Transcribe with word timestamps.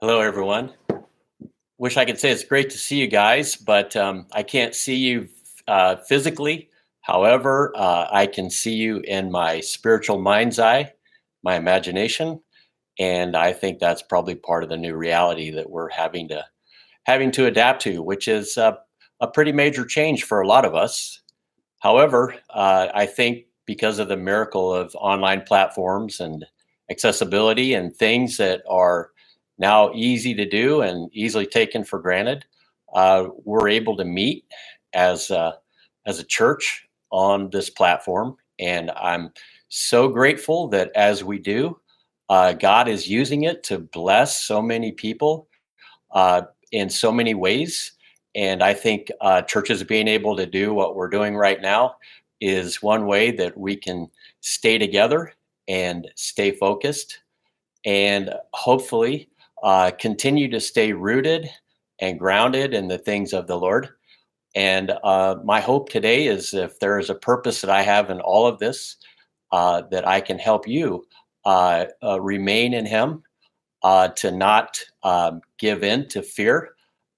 Hello, 0.00 0.20
everyone. 0.20 0.72
Wish 1.76 1.96
I 1.96 2.04
could 2.04 2.20
say 2.20 2.30
it's 2.30 2.44
great 2.44 2.70
to 2.70 2.78
see 2.78 3.00
you 3.00 3.08
guys, 3.08 3.56
but 3.56 3.96
um, 3.96 4.28
I 4.30 4.44
can't 4.44 4.72
see 4.72 4.94
you 4.94 5.28
uh, 5.66 5.96
physically. 5.96 6.70
However, 7.00 7.72
uh, 7.74 8.06
I 8.08 8.28
can 8.28 8.48
see 8.48 8.74
you 8.74 8.98
in 9.00 9.28
my 9.32 9.58
spiritual 9.58 10.20
mind's 10.20 10.60
eye, 10.60 10.92
my 11.42 11.56
imagination, 11.56 12.40
and 13.00 13.36
I 13.36 13.52
think 13.52 13.80
that's 13.80 14.00
probably 14.00 14.36
part 14.36 14.62
of 14.62 14.68
the 14.68 14.76
new 14.76 14.94
reality 14.94 15.50
that 15.50 15.68
we're 15.68 15.90
having 15.90 16.28
to 16.28 16.44
having 17.02 17.32
to 17.32 17.46
adapt 17.46 17.82
to, 17.82 18.00
which 18.00 18.28
is 18.28 18.56
uh, 18.56 18.76
a 19.18 19.26
pretty 19.26 19.50
major 19.50 19.84
change 19.84 20.22
for 20.22 20.40
a 20.40 20.46
lot 20.46 20.64
of 20.64 20.76
us. 20.76 21.22
However, 21.80 22.36
uh, 22.50 22.86
I 22.94 23.06
think 23.06 23.46
because 23.66 23.98
of 23.98 24.06
the 24.06 24.16
miracle 24.16 24.72
of 24.72 24.94
online 24.94 25.42
platforms 25.42 26.20
and 26.20 26.46
accessibility 26.88 27.74
and 27.74 27.92
things 27.92 28.36
that 28.36 28.62
are 28.68 29.10
now 29.58 29.92
easy 29.94 30.34
to 30.34 30.48
do 30.48 30.82
and 30.82 31.10
easily 31.12 31.46
taken 31.46 31.84
for 31.84 31.98
granted. 31.98 32.44
Uh, 32.94 33.28
we're 33.44 33.68
able 33.68 33.96
to 33.96 34.04
meet 34.04 34.44
as 34.92 35.30
a, 35.30 35.58
as 36.06 36.18
a 36.18 36.24
church 36.24 36.86
on 37.10 37.50
this 37.50 37.70
platform, 37.70 38.36
and 38.58 38.90
I'm 38.92 39.32
so 39.68 40.08
grateful 40.08 40.68
that 40.68 40.90
as 40.94 41.22
we 41.22 41.38
do, 41.38 41.78
uh, 42.28 42.52
God 42.52 42.88
is 42.88 43.08
using 43.08 43.44
it 43.44 43.62
to 43.64 43.78
bless 43.78 44.42
so 44.42 44.60
many 44.60 44.92
people 44.92 45.48
uh, 46.10 46.42
in 46.72 46.90
so 46.90 47.10
many 47.12 47.34
ways. 47.34 47.92
And 48.34 48.62
I 48.62 48.74
think 48.74 49.10
uh, 49.20 49.42
churches 49.42 49.82
being 49.82 50.08
able 50.08 50.36
to 50.36 50.46
do 50.46 50.74
what 50.74 50.94
we're 50.94 51.08
doing 51.08 51.36
right 51.36 51.60
now 51.60 51.96
is 52.40 52.82
one 52.82 53.06
way 53.06 53.30
that 53.32 53.56
we 53.56 53.76
can 53.76 54.08
stay 54.40 54.78
together 54.78 55.32
and 55.66 56.08
stay 56.14 56.52
focused 56.52 57.20
and 57.84 58.32
hopefully 58.52 59.28
uh, 59.62 59.90
continue 59.98 60.48
to 60.50 60.60
stay 60.60 60.92
rooted 60.92 61.50
and 62.00 62.18
grounded 62.18 62.74
in 62.74 62.88
the 62.88 62.98
things 62.98 63.32
of 63.32 63.46
the 63.46 63.56
Lord. 63.58 63.88
And 64.54 64.92
uh, 65.04 65.36
my 65.44 65.60
hope 65.60 65.88
today 65.88 66.26
is 66.26 66.54
if 66.54 66.78
there 66.80 66.98
is 66.98 67.10
a 67.10 67.14
purpose 67.14 67.60
that 67.60 67.70
I 67.70 67.82
have 67.82 68.10
in 68.10 68.20
all 68.20 68.46
of 68.46 68.58
this, 68.58 68.96
uh, 69.52 69.82
that 69.90 70.06
I 70.06 70.20
can 70.20 70.38
help 70.38 70.66
you 70.66 71.06
uh, 71.44 71.86
uh, 72.02 72.20
remain 72.20 72.74
in 72.74 72.86
Him, 72.86 73.22
uh, 73.82 74.08
to 74.08 74.30
not 74.30 74.78
um, 75.02 75.40
give 75.58 75.82
in 75.84 76.08
to 76.08 76.22
fear. 76.22 76.70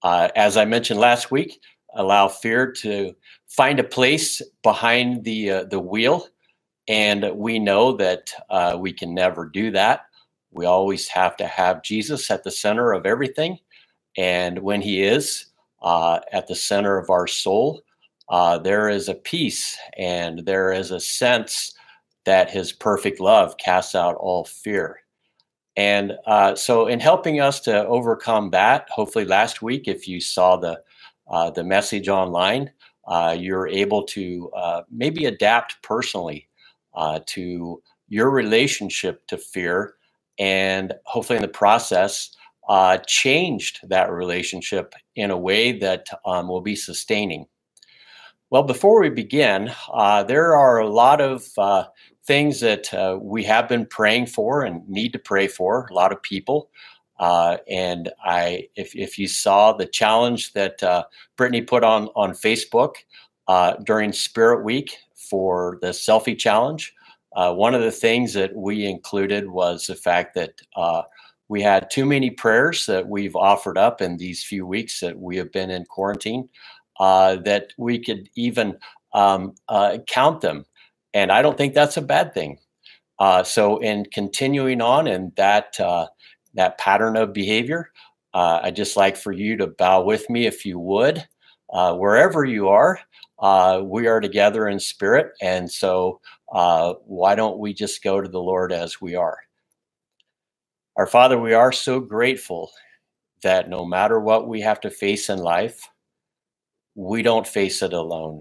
as 0.04 0.56
I 0.56 0.64
mentioned 0.64 1.00
last 1.00 1.30
week, 1.30 1.60
allow 1.94 2.28
fear 2.28 2.70
to 2.70 3.14
find 3.48 3.80
a 3.80 3.84
place 3.84 4.40
behind 4.62 5.24
the 5.24 5.64
the 5.70 5.80
wheel, 5.80 6.28
and 6.86 7.30
we 7.34 7.58
know 7.58 7.96
that 7.96 8.30
we 8.78 8.92
can 8.92 9.14
never 9.14 9.48
do 9.48 9.70
that. 9.72 10.02
We 10.52 10.66
always 10.66 11.08
have 11.08 11.36
to 11.36 11.46
have 11.46 11.82
Jesus 11.82 12.30
at 12.30 12.44
the 12.44 12.50
center 12.50 12.92
of 12.92 13.06
everything. 13.06 13.58
And 14.16 14.60
when 14.60 14.80
he 14.80 15.02
is 15.02 15.46
uh, 15.82 16.20
at 16.32 16.48
the 16.48 16.54
center 16.54 16.98
of 16.98 17.10
our 17.10 17.26
soul, 17.26 17.82
uh, 18.28 18.58
there 18.58 18.88
is 18.88 19.08
a 19.08 19.14
peace 19.14 19.76
and 19.96 20.40
there 20.46 20.72
is 20.72 20.90
a 20.90 21.00
sense 21.00 21.74
that 22.24 22.50
his 22.50 22.72
perfect 22.72 23.20
love 23.20 23.56
casts 23.58 23.94
out 23.94 24.16
all 24.16 24.44
fear. 24.44 25.00
And 25.76 26.12
uh, 26.26 26.56
so, 26.56 26.86
in 26.88 27.00
helping 27.00 27.40
us 27.40 27.60
to 27.60 27.86
overcome 27.86 28.50
that, 28.50 28.88
hopefully 28.90 29.24
last 29.24 29.62
week, 29.62 29.86
if 29.86 30.06
you 30.06 30.20
saw 30.20 30.56
the 30.56 30.82
uh, 31.28 31.50
the 31.50 31.64
message 31.64 32.08
online, 32.08 32.70
uh, 33.06 33.36
you're 33.38 33.68
able 33.68 34.02
to 34.02 34.50
uh, 34.50 34.82
maybe 34.90 35.26
adapt 35.26 35.80
personally 35.82 36.48
to 37.26 37.80
your 38.08 38.30
relationship 38.30 39.26
to 39.28 39.38
fear 39.38 39.94
and 40.40 40.94
hopefully 41.04 41.36
in 41.36 41.42
the 41.42 41.48
process 41.48 42.30
uh, 42.68 42.98
changed 43.06 43.80
that 43.88 44.10
relationship 44.10 44.94
in 45.14 45.30
a 45.30 45.36
way 45.36 45.78
that 45.78 46.06
um, 46.24 46.48
will 46.48 46.62
be 46.62 46.74
sustaining. 46.74 47.46
Well, 48.48 48.62
before 48.64 49.00
we 49.00 49.10
begin, 49.10 49.70
uh, 49.92 50.24
there 50.24 50.56
are 50.56 50.78
a 50.78 50.88
lot 50.88 51.20
of 51.20 51.46
uh, 51.58 51.84
things 52.26 52.60
that 52.60 52.92
uh, 52.92 53.18
we 53.20 53.44
have 53.44 53.68
been 53.68 53.86
praying 53.86 54.26
for 54.26 54.62
and 54.62 54.88
need 54.88 55.12
to 55.12 55.18
pray 55.18 55.46
for. 55.46 55.86
A 55.90 55.94
lot 55.94 56.10
of 56.10 56.22
people, 56.22 56.70
uh, 57.18 57.58
and 57.68 58.10
I, 58.24 58.68
if 58.76 58.96
if 58.96 59.18
you 59.18 59.28
saw 59.28 59.72
the 59.72 59.86
challenge 59.86 60.52
that 60.54 60.82
uh, 60.82 61.04
Brittany 61.36 61.62
put 61.62 61.84
on 61.84 62.08
on 62.16 62.32
Facebook 62.32 62.94
during 63.84 64.12
Spirit 64.12 64.64
Week 64.64 64.96
for 65.14 65.78
the 65.80 65.88
selfie 65.88 66.38
challenge, 66.38 66.92
uh, 67.34 67.54
one 67.54 67.74
of 67.74 67.82
the 67.82 67.92
things 67.92 68.32
that 68.34 68.54
we 68.54 68.86
included 68.86 69.48
was 69.48 69.86
the 69.86 69.94
fact 69.94 70.34
that 70.34 70.60
uh, 70.76 71.02
we 71.48 71.62
had 71.62 71.90
too 71.90 72.04
many 72.04 72.30
prayers 72.30 72.86
that 72.86 73.08
we've 73.08 73.36
offered 73.36 73.78
up 73.78 74.00
in 74.00 74.16
these 74.16 74.44
few 74.44 74.66
weeks 74.66 75.00
that 75.00 75.18
we 75.18 75.36
have 75.36 75.52
been 75.52 75.70
in 75.70 75.84
quarantine, 75.84 76.48
uh, 76.98 77.36
that 77.36 77.72
we 77.78 77.98
could 77.98 78.28
even 78.34 78.76
um, 79.14 79.54
uh, 79.68 79.98
count 80.06 80.40
them. 80.40 80.64
And 81.14 81.30
I 81.30 81.42
don't 81.42 81.56
think 81.56 81.74
that's 81.74 81.96
a 81.96 82.02
bad 82.02 82.34
thing. 82.34 82.58
Uh, 83.18 83.42
so, 83.42 83.78
in 83.78 84.06
continuing 84.06 84.80
on 84.80 85.06
in 85.06 85.32
that 85.36 85.78
uh, 85.78 86.06
that 86.54 86.78
pattern 86.78 87.16
of 87.16 87.32
behavior, 87.32 87.90
I'd 88.32 88.76
just 88.76 88.96
like 88.96 89.16
for 89.16 89.32
you 89.32 89.56
to 89.58 89.66
bow 89.66 90.02
with 90.02 90.30
me, 90.30 90.46
if 90.46 90.64
you 90.64 90.78
would, 90.78 91.26
wherever 91.68 92.44
you 92.44 92.68
are. 92.68 92.98
we 93.82 94.06
are 94.06 94.20
together 94.20 94.68
in 94.68 94.80
spirit, 94.80 95.32
and 95.42 95.70
so 95.70 96.20
uh, 96.52 96.94
why 97.04 97.34
don't 97.34 97.58
we 97.58 97.72
just 97.72 98.02
go 98.02 98.20
to 98.20 98.28
the 98.28 98.40
Lord 98.40 98.72
as 98.72 99.00
we 99.00 99.14
are? 99.14 99.38
Our 100.96 101.06
Father, 101.06 101.38
we 101.38 101.54
are 101.54 101.72
so 101.72 102.00
grateful 102.00 102.70
that 103.42 103.68
no 103.68 103.84
matter 103.84 104.20
what 104.20 104.48
we 104.48 104.60
have 104.60 104.80
to 104.80 104.90
face 104.90 105.30
in 105.30 105.38
life, 105.38 105.88
we 106.94 107.22
don't 107.22 107.46
face 107.46 107.82
it 107.82 107.92
alone. 107.92 108.40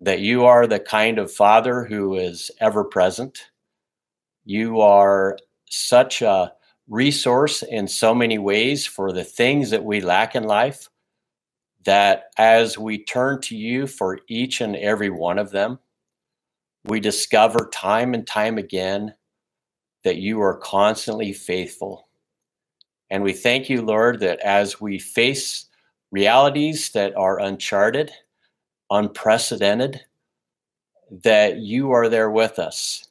That 0.00 0.20
you 0.20 0.46
are 0.46 0.66
the 0.66 0.80
kind 0.80 1.18
of 1.18 1.32
Father 1.32 1.84
who 1.84 2.14
is 2.14 2.50
ever 2.60 2.84
present. 2.84 3.50
You 4.44 4.80
are 4.80 5.36
such 5.68 6.22
a 6.22 6.52
resource 6.88 7.62
in 7.62 7.86
so 7.88 8.14
many 8.14 8.38
ways 8.38 8.86
for 8.86 9.12
the 9.12 9.24
things 9.24 9.70
that 9.70 9.84
we 9.84 10.00
lack 10.00 10.34
in 10.34 10.44
life 10.44 10.88
that 11.84 12.30
as 12.38 12.78
we 12.78 13.04
turn 13.04 13.40
to 13.40 13.56
you 13.56 13.86
for 13.86 14.20
each 14.28 14.60
and 14.60 14.76
every 14.76 15.10
one 15.10 15.38
of 15.38 15.50
them, 15.50 15.78
we 16.84 17.00
discover 17.00 17.68
time 17.72 18.14
and 18.14 18.26
time 18.26 18.58
again 18.58 19.14
that 20.04 20.16
you 20.16 20.40
are 20.40 20.56
constantly 20.56 21.32
faithful. 21.32 22.08
And 23.10 23.22
we 23.22 23.32
thank 23.32 23.68
you, 23.68 23.82
Lord, 23.82 24.20
that 24.20 24.40
as 24.40 24.80
we 24.80 24.98
face 24.98 25.66
realities 26.10 26.90
that 26.90 27.14
are 27.16 27.40
uncharted, 27.40 28.10
unprecedented, 28.90 30.00
that 31.24 31.58
you 31.58 31.92
are 31.92 32.08
there 32.08 32.30
with 32.30 32.58
us 32.58 33.06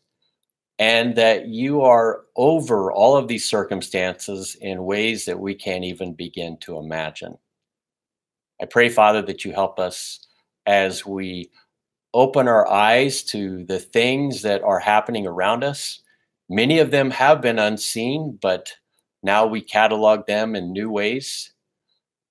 and 0.79 1.15
that 1.15 1.47
you 1.47 1.81
are 1.81 2.23
over 2.35 2.91
all 2.91 3.15
of 3.15 3.27
these 3.27 3.45
circumstances 3.45 4.55
in 4.61 4.83
ways 4.83 5.25
that 5.25 5.39
we 5.39 5.53
can't 5.53 5.83
even 5.83 6.13
begin 6.13 6.57
to 6.57 6.77
imagine. 6.77 7.37
I 8.59 8.65
pray, 8.65 8.89
Father, 8.89 9.21
that 9.21 9.45
you 9.45 9.53
help 9.53 9.79
us 9.79 10.25
as 10.65 11.05
we 11.05 11.51
open 12.13 12.47
our 12.47 12.67
eyes 12.69 13.23
to 13.23 13.63
the 13.65 13.79
things 13.79 14.41
that 14.41 14.61
are 14.63 14.79
happening 14.79 15.25
around 15.25 15.63
us. 15.63 16.01
Many 16.49 16.79
of 16.79 16.91
them 16.91 17.11
have 17.11 17.41
been 17.41 17.59
unseen, 17.59 18.37
but 18.41 18.73
now 19.23 19.45
we 19.45 19.61
catalog 19.61 20.25
them 20.27 20.55
in 20.55 20.73
new 20.73 20.89
ways. 20.89 21.53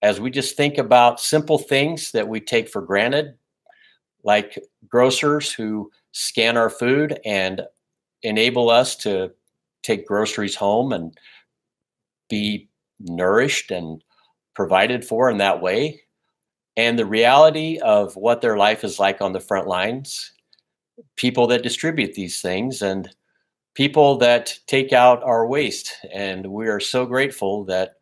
As 0.02 0.20
we 0.20 0.30
just 0.30 0.56
think 0.56 0.78
about 0.78 1.20
simple 1.20 1.58
things 1.58 2.12
that 2.12 2.28
we 2.28 2.41
take 2.41 2.68
for 2.68 2.82
granted, 2.82 3.34
like 4.22 4.58
grocers 4.88 5.52
who 5.52 5.91
scan 6.12 6.56
our 6.56 6.70
food 6.70 7.18
and 7.24 7.62
enable 8.22 8.68
us 8.68 8.97
to 8.97 9.30
take 9.82 10.06
groceries 10.06 10.56
home 10.56 10.92
and 10.92 11.16
be 12.28 12.68
nourished 12.98 13.71
and 13.71 14.03
provided 14.54 15.04
for 15.04 15.30
in 15.30 15.38
that 15.38 15.62
way 15.62 16.03
and 16.76 16.98
the 16.98 17.06
reality 17.06 17.78
of 17.78 18.14
what 18.16 18.40
their 18.40 18.56
life 18.56 18.84
is 18.84 18.98
like 18.98 19.20
on 19.20 19.32
the 19.32 19.40
front 19.40 19.66
lines, 19.66 20.32
people 21.16 21.46
that 21.48 21.62
distribute 21.62 22.14
these 22.14 22.40
things, 22.40 22.82
and 22.82 23.14
people 23.74 24.16
that 24.18 24.58
take 24.66 24.92
out 24.92 25.22
our 25.22 25.46
waste. 25.46 25.92
And 26.12 26.46
we 26.46 26.68
are 26.68 26.80
so 26.80 27.06
grateful 27.06 27.64
that 27.64 27.94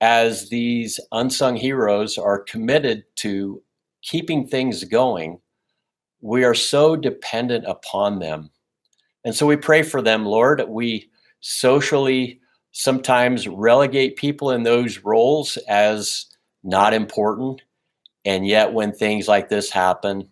as 0.00 0.48
these 0.48 0.98
unsung 1.12 1.56
heroes 1.56 2.18
are 2.18 2.40
committed 2.40 3.04
to 3.16 3.62
keeping 4.02 4.46
things 4.46 4.84
going, 4.84 5.38
we 6.20 6.44
are 6.44 6.54
so 6.54 6.96
dependent 6.96 7.64
upon 7.66 8.18
them. 8.18 8.50
And 9.24 9.34
so 9.34 9.46
we 9.46 9.56
pray 9.56 9.82
for 9.82 10.02
them, 10.02 10.26
Lord. 10.26 10.62
We 10.68 11.10
socially 11.40 12.40
sometimes 12.72 13.46
relegate 13.46 14.16
people 14.16 14.50
in 14.50 14.62
those 14.62 14.98
roles 14.98 15.56
as 15.68 16.26
not 16.64 16.94
important 16.94 17.62
and 18.24 18.46
yet, 18.46 18.72
when 18.74 18.92
things 18.92 19.28
like 19.28 19.48
this 19.48 19.70
happen, 19.70 20.28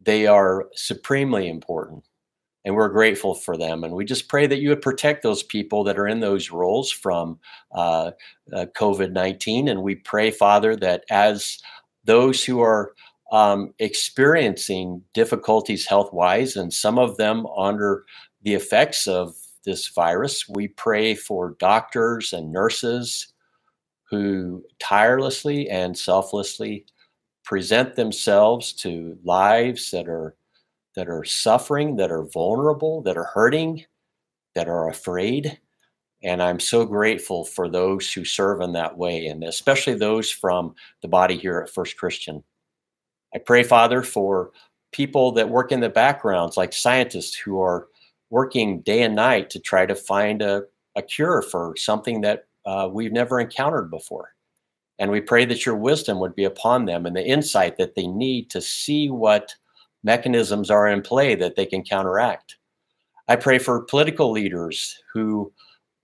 they 0.00 0.26
are 0.26 0.66
supremely 0.74 1.48
important. 1.48 2.04
and 2.64 2.76
we're 2.76 2.90
grateful 2.90 3.34
for 3.34 3.58
them. 3.58 3.84
And 3.84 3.94
we 3.94 4.06
just 4.06 4.28
pray 4.28 4.46
that 4.48 4.60
you 4.60 4.70
would 4.70 4.82
protect 4.82 5.24
those 5.24 5.44
people 5.44 5.84
that 5.86 5.98
are 5.98 6.08
in 6.08 6.20
those 6.20 6.52
roles 6.52 6.92
from 6.92 7.40
uh, 7.74 8.12
uh, 8.54 8.66
COVID 8.78 9.12
19. 9.12 9.68
And 9.68 9.82
we 9.82 9.96
pray, 9.96 10.32
Father, 10.32 10.76
that 10.78 11.04
as 11.10 11.58
those 12.04 12.44
who 12.44 12.60
are 12.62 12.94
um, 13.32 13.74
experiencing 13.80 15.02
difficulties 15.14 15.86
health 15.86 16.12
wise, 16.14 16.56
and 16.56 16.72
some 16.72 17.00
of 17.00 17.18
them 17.18 17.46
under 17.58 18.04
the 18.42 18.54
effects 18.54 19.08
of 19.08 19.34
this 19.66 19.88
virus, 19.88 20.48
we 20.48 20.68
pray 20.68 21.16
for 21.16 21.56
doctors 21.60 22.32
and 22.34 22.52
nurses 22.52 23.28
who 24.10 24.64
tirelessly 24.80 25.70
and 25.70 25.98
selflessly 25.98 26.86
present 27.44 27.94
themselves 27.94 28.72
to 28.72 29.18
lives 29.22 29.90
that 29.90 30.08
are 30.08 30.34
that 30.96 31.08
are 31.08 31.24
suffering, 31.24 31.96
that 31.96 32.12
are 32.12 32.24
vulnerable, 32.26 33.02
that 33.02 33.16
are 33.16 33.24
hurting, 33.34 33.84
that 34.54 34.68
are 34.68 34.88
afraid. 34.88 35.58
And 36.22 36.42
I'm 36.42 36.60
so 36.60 36.86
grateful 36.86 37.44
for 37.44 37.68
those 37.68 38.12
who 38.12 38.24
serve 38.24 38.60
in 38.60 38.72
that 38.72 38.96
way, 38.96 39.26
and 39.26 39.44
especially 39.44 39.94
those 39.94 40.30
from 40.30 40.74
the 41.02 41.08
body 41.08 41.36
here 41.36 41.58
at 41.58 41.68
First 41.68 41.96
Christian. 41.96 42.42
I 43.34 43.38
pray, 43.38 43.64
Father, 43.64 44.02
for 44.02 44.52
people 44.92 45.32
that 45.32 45.50
work 45.50 45.72
in 45.72 45.80
the 45.80 45.88
backgrounds, 45.88 46.56
like 46.56 46.72
scientists 46.72 47.34
who 47.34 47.60
are 47.60 47.88
working 48.30 48.80
day 48.82 49.02
and 49.02 49.16
night 49.16 49.50
to 49.50 49.58
try 49.58 49.84
to 49.84 49.94
find 49.94 50.40
a, 50.40 50.62
a 50.96 51.02
cure 51.02 51.42
for 51.42 51.74
something 51.76 52.20
that 52.20 52.46
uh, 52.64 52.88
we've 52.90 53.12
never 53.12 53.40
encountered 53.40 53.90
before. 53.90 54.33
And 54.98 55.10
we 55.10 55.20
pray 55.20 55.44
that 55.46 55.66
your 55.66 55.76
wisdom 55.76 56.20
would 56.20 56.34
be 56.34 56.44
upon 56.44 56.84
them 56.84 57.04
and 57.06 57.16
the 57.16 57.24
insight 57.24 57.76
that 57.78 57.94
they 57.94 58.06
need 58.06 58.50
to 58.50 58.60
see 58.60 59.10
what 59.10 59.54
mechanisms 60.02 60.70
are 60.70 60.86
in 60.86 61.02
play 61.02 61.34
that 61.34 61.56
they 61.56 61.66
can 61.66 61.82
counteract. 61.82 62.56
I 63.26 63.36
pray 63.36 63.58
for 63.58 63.82
political 63.82 64.30
leaders 64.30 65.02
who 65.12 65.52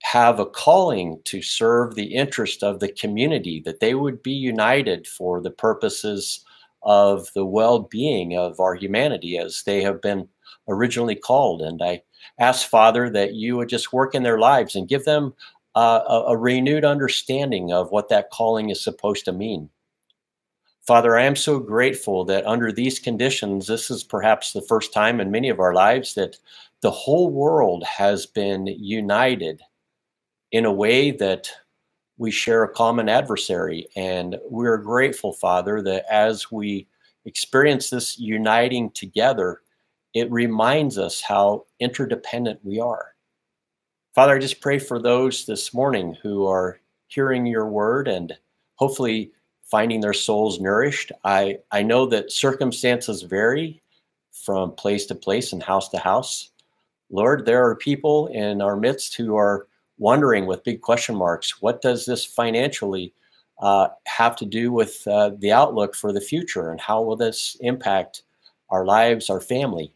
have 0.01 0.39
a 0.39 0.45
calling 0.45 1.19
to 1.25 1.41
serve 1.41 1.95
the 1.95 2.15
interest 2.15 2.63
of 2.63 2.79
the 2.79 2.91
community, 2.91 3.61
that 3.65 3.79
they 3.79 3.93
would 3.93 4.23
be 4.23 4.31
united 4.31 5.07
for 5.07 5.41
the 5.41 5.51
purposes 5.51 6.43
of 6.83 7.27
the 7.35 7.45
well 7.45 7.79
being 7.79 8.35
of 8.35 8.59
our 8.59 8.73
humanity 8.73 9.37
as 9.37 9.61
they 9.63 9.81
have 9.81 10.01
been 10.01 10.27
originally 10.67 11.15
called. 11.15 11.61
And 11.61 11.81
I 11.83 12.01
ask, 12.39 12.67
Father, 12.67 13.09
that 13.11 13.35
you 13.35 13.55
would 13.57 13.69
just 13.69 13.93
work 13.93 14.15
in 14.15 14.23
their 14.23 14.39
lives 14.39 14.75
and 14.75 14.87
give 14.87 15.05
them 15.05 15.33
uh, 15.75 16.01
a, 16.07 16.31
a 16.31 16.37
renewed 16.37 16.85
understanding 16.85 17.71
of 17.71 17.91
what 17.91 18.09
that 18.09 18.29
calling 18.31 18.69
is 18.69 18.83
supposed 18.83 19.25
to 19.25 19.31
mean. 19.31 19.69
Father, 20.81 21.15
I 21.15 21.23
am 21.23 21.35
so 21.35 21.59
grateful 21.59 22.25
that 22.25 22.45
under 22.47 22.71
these 22.71 22.99
conditions, 22.99 23.67
this 23.67 23.91
is 23.91 24.03
perhaps 24.03 24.51
the 24.51 24.63
first 24.63 24.93
time 24.93 25.19
in 25.19 25.29
many 25.29 25.49
of 25.49 25.59
our 25.59 25.73
lives 25.73 26.15
that 26.15 26.37
the 26.81 26.91
whole 26.91 27.29
world 27.29 27.83
has 27.83 28.25
been 28.25 28.65
united 28.65 29.61
in 30.51 30.65
a 30.65 30.73
way 30.73 31.11
that 31.11 31.49
we 32.17 32.31
share 32.31 32.63
a 32.63 32.73
common 32.73 33.09
adversary. 33.09 33.87
And 33.95 34.37
we're 34.49 34.77
grateful, 34.77 35.33
Father, 35.33 35.81
that 35.83 36.05
as 36.11 36.51
we 36.51 36.87
experience 37.25 37.89
this 37.89 38.17
uniting 38.17 38.89
together, 38.91 39.61
it 40.13 40.31
reminds 40.31 40.97
us 40.97 41.21
how 41.21 41.65
interdependent 41.79 42.59
we 42.63 42.79
are. 42.79 43.10
Father, 44.13 44.35
I 44.35 44.39
just 44.39 44.59
pray 44.59 44.77
for 44.77 44.99
those 44.99 45.45
this 45.45 45.73
morning 45.73 46.17
who 46.21 46.45
are 46.45 46.81
hearing 47.07 47.45
your 47.45 47.69
word 47.69 48.09
and 48.09 48.33
hopefully 48.75 49.31
finding 49.63 50.01
their 50.01 50.11
souls 50.11 50.59
nourished. 50.59 51.13
I, 51.23 51.59
I 51.71 51.81
know 51.83 52.05
that 52.07 52.33
circumstances 52.33 53.21
vary 53.21 53.81
from 54.33 54.73
place 54.73 55.05
to 55.05 55.15
place 55.15 55.53
and 55.53 55.63
house 55.63 55.87
to 55.89 55.97
house. 55.97 56.49
Lord, 57.09 57.45
there 57.45 57.65
are 57.65 57.75
people 57.77 58.27
in 58.27 58.61
our 58.61 58.75
midst 58.75 59.15
who 59.15 59.37
are 59.37 59.67
wondering 59.97 60.45
with 60.45 60.65
big 60.65 60.81
question 60.81 61.15
marks 61.15 61.61
what 61.61 61.81
does 61.81 62.05
this 62.05 62.25
financially 62.25 63.13
uh, 63.61 63.87
have 64.07 64.35
to 64.35 64.45
do 64.45 64.73
with 64.73 65.07
uh, 65.07 65.31
the 65.37 65.53
outlook 65.53 65.95
for 65.95 66.11
the 66.11 66.19
future 66.19 66.69
and 66.69 66.81
how 66.81 67.01
will 67.01 67.15
this 67.15 67.55
impact 67.61 68.23
our 68.71 68.83
lives, 68.83 69.29
our 69.29 69.39
family? 69.39 69.93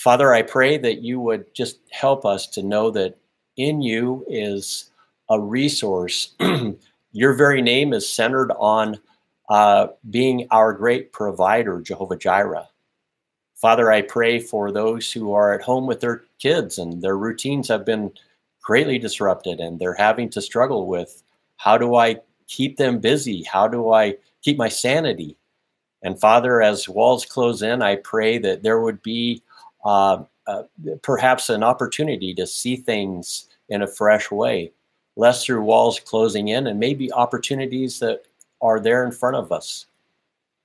Father, 0.00 0.32
I 0.32 0.40
pray 0.40 0.78
that 0.78 1.02
you 1.02 1.20
would 1.20 1.54
just 1.54 1.78
help 1.90 2.24
us 2.24 2.46
to 2.46 2.62
know 2.62 2.90
that 2.92 3.18
in 3.58 3.82
you 3.82 4.24
is 4.28 4.90
a 5.28 5.38
resource 5.38 6.34
your 7.12 7.34
very 7.34 7.60
name 7.60 7.92
is 7.92 8.08
centered 8.08 8.50
on 8.52 8.98
uh, 9.50 9.88
being 10.08 10.48
our 10.50 10.72
great 10.72 11.12
provider, 11.12 11.82
Jehovah 11.82 12.16
Jireh. 12.16 12.66
Father, 13.56 13.92
I 13.92 14.00
pray 14.00 14.38
for 14.38 14.72
those 14.72 15.12
who 15.12 15.34
are 15.34 15.52
at 15.52 15.60
home 15.60 15.86
with 15.86 16.00
their 16.00 16.24
kids 16.38 16.78
and 16.78 17.02
their 17.02 17.18
routines 17.18 17.68
have 17.68 17.84
been 17.84 18.10
greatly 18.62 18.98
disrupted 18.98 19.60
and 19.60 19.78
they're 19.78 19.92
having 19.92 20.30
to 20.30 20.40
struggle 20.40 20.86
with 20.86 21.22
how 21.58 21.76
do 21.76 21.96
I 21.96 22.22
keep 22.48 22.78
them 22.78 23.00
busy? 23.00 23.42
How 23.42 23.68
do 23.68 23.92
I 23.92 24.16
keep 24.40 24.56
my 24.56 24.70
sanity? 24.70 25.36
And 26.02 26.18
Father, 26.18 26.62
as 26.62 26.88
walls 26.88 27.26
close 27.26 27.60
in, 27.60 27.82
I 27.82 27.96
pray 27.96 28.38
that 28.38 28.62
there 28.62 28.80
would 28.80 29.02
be 29.02 29.42
uh, 29.84 30.24
uh, 30.46 30.62
perhaps 31.02 31.48
an 31.48 31.62
opportunity 31.62 32.34
to 32.34 32.46
see 32.46 32.76
things 32.76 33.48
in 33.68 33.82
a 33.82 33.86
fresh 33.86 34.30
way 34.30 34.72
less 35.16 35.44
through 35.44 35.62
walls 35.62 36.00
closing 36.00 36.48
in, 36.48 36.66
and 36.66 36.80
maybe 36.80 37.12
opportunities 37.12 37.98
that 37.98 38.22
are 38.62 38.80
there 38.80 39.04
in 39.04 39.12
front 39.12 39.36
of 39.36 39.52
us. 39.52 39.86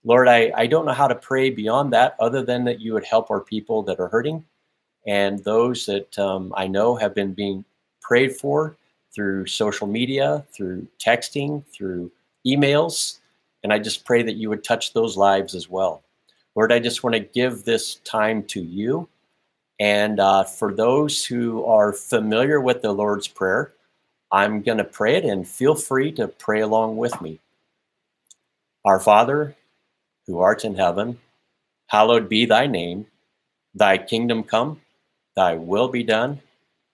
Lord, 0.06 0.28
I, 0.28 0.52
I 0.56 0.68
don't 0.68 0.86
know 0.86 0.94
how 0.94 1.08
to 1.08 1.16
pray 1.16 1.50
beyond 1.50 1.92
that 1.94 2.16
other 2.20 2.42
than 2.42 2.64
that 2.66 2.80
you 2.80 2.94
would 2.94 3.04
help 3.04 3.30
our 3.30 3.42
people 3.42 3.84
that 3.84 4.00
are 4.00 4.08
hurting 4.08 4.46
and 5.06 5.44
those 5.44 5.86
that 5.88 6.18
um, 6.18 6.54
I 6.56 6.68
know 6.68 6.96
have 6.96 7.14
been 7.14 7.34
being 7.34 7.66
prayed 8.02 8.36
for 8.36 8.78
through 9.14 9.48
social 9.48 9.88
media, 9.88 10.46
through 10.54 10.88
texting, 11.00 11.66
through 11.68 12.12
emails. 12.46 13.20
And 13.64 13.74
I 13.74 13.80
just 13.80 14.06
pray 14.06 14.22
that 14.24 14.36
you 14.36 14.50
would 14.50 14.64
touch 14.64 14.94
those 14.94 15.18
lives 15.18 15.54
as 15.54 15.70
well. 15.70 16.04
Lord, 16.56 16.72
I 16.72 16.80
just 16.80 17.04
want 17.04 17.16
to 17.16 17.20
give 17.20 17.64
this 17.64 17.96
time 17.98 18.44
to 18.44 18.62
you. 18.62 19.08
And 19.80 20.20
uh, 20.20 20.46
for 20.46 20.74
those 20.74 21.26
who 21.26 21.66
are 21.66 21.92
familiar 21.92 22.62
with 22.62 22.82
the 22.82 22.94
Lord's 22.94 23.28
Prayer, 23.28 23.74
I'm 24.32 24.62
going 24.62 24.78
to 24.78 24.86
pray 24.86 25.18
it 25.18 25.26
and 25.26 25.48
feel 25.48 25.76
free 25.76 26.12
to 26.14 26.28
pray 26.28 26.62
along 26.62 26.98
with 26.98 27.22
me. 27.22 27.40
Our 28.86 29.00
Father, 29.00 29.56
who 30.28 30.40
art 30.40 30.64
in 30.64 30.76
heaven, 30.76 31.20
hallowed 31.88 32.30
be 32.30 32.46
thy 32.46 32.68
name. 32.68 33.08
Thy 33.74 33.98
kingdom 33.98 34.44
come, 34.44 34.80
thy 35.36 35.56
will 35.56 35.90
be 35.90 36.04
done 36.04 36.40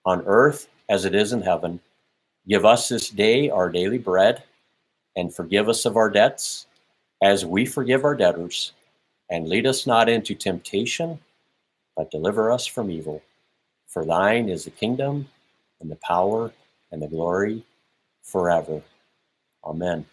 on 0.04 0.24
earth 0.26 0.68
as 0.88 1.04
it 1.04 1.14
is 1.14 1.32
in 1.32 1.42
heaven. 1.42 1.80
Give 2.48 2.64
us 2.64 2.88
this 2.88 3.08
day 3.08 3.48
our 3.50 3.70
daily 3.70 3.98
bread 3.98 4.42
and 5.16 5.32
forgive 5.32 5.68
us 5.68 5.84
of 5.84 5.96
our 5.96 6.10
debts 6.10 6.66
as 7.22 7.46
we 7.46 7.64
forgive 7.64 8.04
our 8.04 8.16
debtors. 8.16 8.72
And 9.32 9.48
lead 9.48 9.66
us 9.66 9.86
not 9.86 10.10
into 10.10 10.34
temptation, 10.34 11.18
but 11.96 12.10
deliver 12.10 12.52
us 12.52 12.66
from 12.66 12.90
evil. 12.90 13.22
For 13.88 14.04
thine 14.04 14.50
is 14.50 14.66
the 14.66 14.70
kingdom 14.70 15.26
and 15.80 15.90
the 15.90 15.96
power 15.96 16.52
and 16.90 17.00
the 17.00 17.08
glory 17.08 17.64
forever. 18.22 18.82
Amen. 19.64 20.04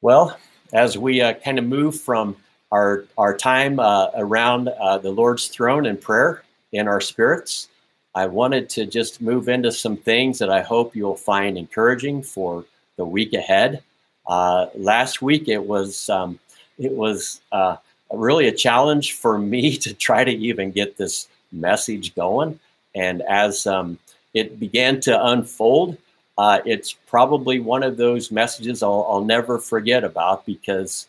Well, 0.00 0.38
as 0.72 0.96
we 0.96 1.20
uh, 1.20 1.34
kind 1.34 1.58
of 1.58 1.66
move 1.66 2.00
from 2.00 2.36
our, 2.70 3.04
our 3.18 3.36
time 3.36 3.78
uh, 3.78 4.08
around 4.14 4.68
uh, 4.68 4.96
the 4.96 5.10
Lord's 5.10 5.48
throne 5.48 5.84
and 5.84 6.00
prayer 6.00 6.44
in 6.72 6.88
our 6.88 7.02
spirits, 7.02 7.68
I 8.14 8.28
wanted 8.28 8.70
to 8.70 8.86
just 8.86 9.20
move 9.20 9.50
into 9.50 9.72
some 9.72 9.98
things 9.98 10.38
that 10.38 10.48
I 10.48 10.62
hope 10.62 10.96
you'll 10.96 11.16
find 11.16 11.58
encouraging 11.58 12.22
for 12.22 12.64
the 12.96 13.04
week 13.04 13.34
ahead. 13.34 13.82
Uh, 14.26 14.68
last 14.74 15.20
week 15.20 15.48
it 15.48 15.62
was 15.62 16.08
um, 16.08 16.38
it 16.78 16.92
was 16.92 17.40
uh, 17.52 17.76
really 18.12 18.48
a 18.48 18.52
challenge 18.52 19.12
for 19.14 19.38
me 19.38 19.76
to 19.84 19.94
try 19.94 20.24
to 20.24 20.32
even 20.32 20.70
get 20.70 20.96
this 20.96 21.28
message 21.52 22.14
going. 22.14 22.58
And 22.94 23.22
as 23.22 23.66
um, 23.66 23.98
it 24.34 24.58
began 24.58 25.00
to 25.02 25.26
unfold. 25.26 25.98
Uh, 26.38 26.60
it's 26.64 26.92
probably 26.92 27.60
one 27.60 27.82
of 27.82 27.96
those 27.96 28.30
messages 28.30 28.82
I'll, 28.82 29.06
I'll, 29.08 29.24
never 29.24 29.58
forget 29.58 30.02
about 30.02 30.46
because 30.46 31.06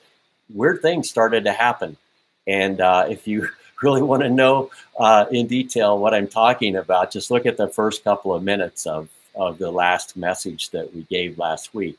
weird 0.54 0.82
things 0.82 1.10
started 1.10 1.46
to 1.46 1.54
happen. 1.54 1.96
And 2.46 2.82
uh, 2.82 3.06
if 3.10 3.28
you 3.28 3.48
really 3.82 4.02
want 4.02 4.24
to 4.24 4.30
know 4.30 4.70
uh, 5.00 5.26
in 5.32 5.48
detail 5.48 5.98
what 5.98 6.14
I'm 6.14 6.28
talking 6.28 6.76
about, 6.76 7.12
just 7.12 7.32
look 7.32 7.46
at 7.46 7.58
the 7.58 7.70
first 7.70 8.04
couple 8.04 8.34
of 8.34 8.44
minutes 8.44 8.86
of, 8.86 9.10
of 9.36 9.58
the 9.58 9.72
last 9.72 10.18
message 10.18 10.70
that 10.72 10.94
we 10.94 11.04
gave 11.04 11.38
last 11.38 11.74
week. 11.74 11.98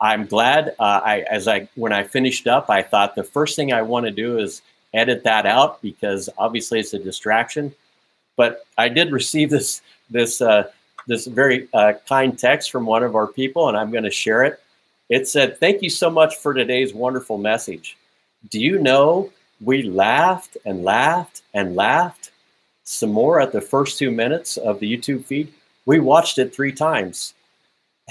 I'm 0.00 0.26
glad. 0.26 0.74
Uh, 0.78 1.00
I 1.04 1.20
as 1.30 1.48
I 1.48 1.68
when 1.74 1.92
I 1.92 2.04
finished 2.04 2.46
up, 2.46 2.70
I 2.70 2.82
thought 2.82 3.14
the 3.14 3.24
first 3.24 3.56
thing 3.56 3.72
I 3.72 3.82
want 3.82 4.06
to 4.06 4.12
do 4.12 4.38
is 4.38 4.62
edit 4.94 5.24
that 5.24 5.46
out 5.46 5.82
because 5.82 6.28
obviously 6.38 6.80
it's 6.80 6.94
a 6.94 6.98
distraction. 6.98 7.74
But 8.36 8.64
I 8.76 8.88
did 8.88 9.12
receive 9.12 9.50
this 9.56 9.82
this 10.10 10.40
uh, 10.40 10.70
this 11.06 11.26
very 11.26 11.68
uh, 11.72 11.94
kind 12.08 12.38
text 12.38 12.70
from 12.70 12.86
one 12.86 13.02
of 13.02 13.16
our 13.16 13.26
people, 13.26 13.68
and 13.68 13.76
I'm 13.76 13.90
going 13.90 14.04
to 14.04 14.10
share 14.10 14.44
it. 14.44 14.60
It 15.08 15.26
said, 15.26 15.58
"Thank 15.58 15.82
you 15.82 15.90
so 15.90 16.10
much 16.10 16.36
for 16.36 16.54
today's 16.54 16.94
wonderful 16.94 17.38
message. 17.38 17.96
Do 18.50 18.60
you 18.60 18.78
know 18.78 19.32
we 19.60 19.82
laughed 19.82 20.56
and 20.64 20.84
laughed 20.84 21.42
and 21.54 21.74
laughed 21.74 22.30
some 22.84 23.10
more 23.10 23.40
at 23.40 23.52
the 23.52 23.60
first 23.60 23.98
two 23.98 24.10
minutes 24.10 24.56
of 24.56 24.80
the 24.80 24.96
YouTube 24.96 25.24
feed. 25.24 25.52
We 25.84 25.98
watched 26.00 26.38
it 26.38 26.54
three 26.54 26.72
times. 26.72 27.34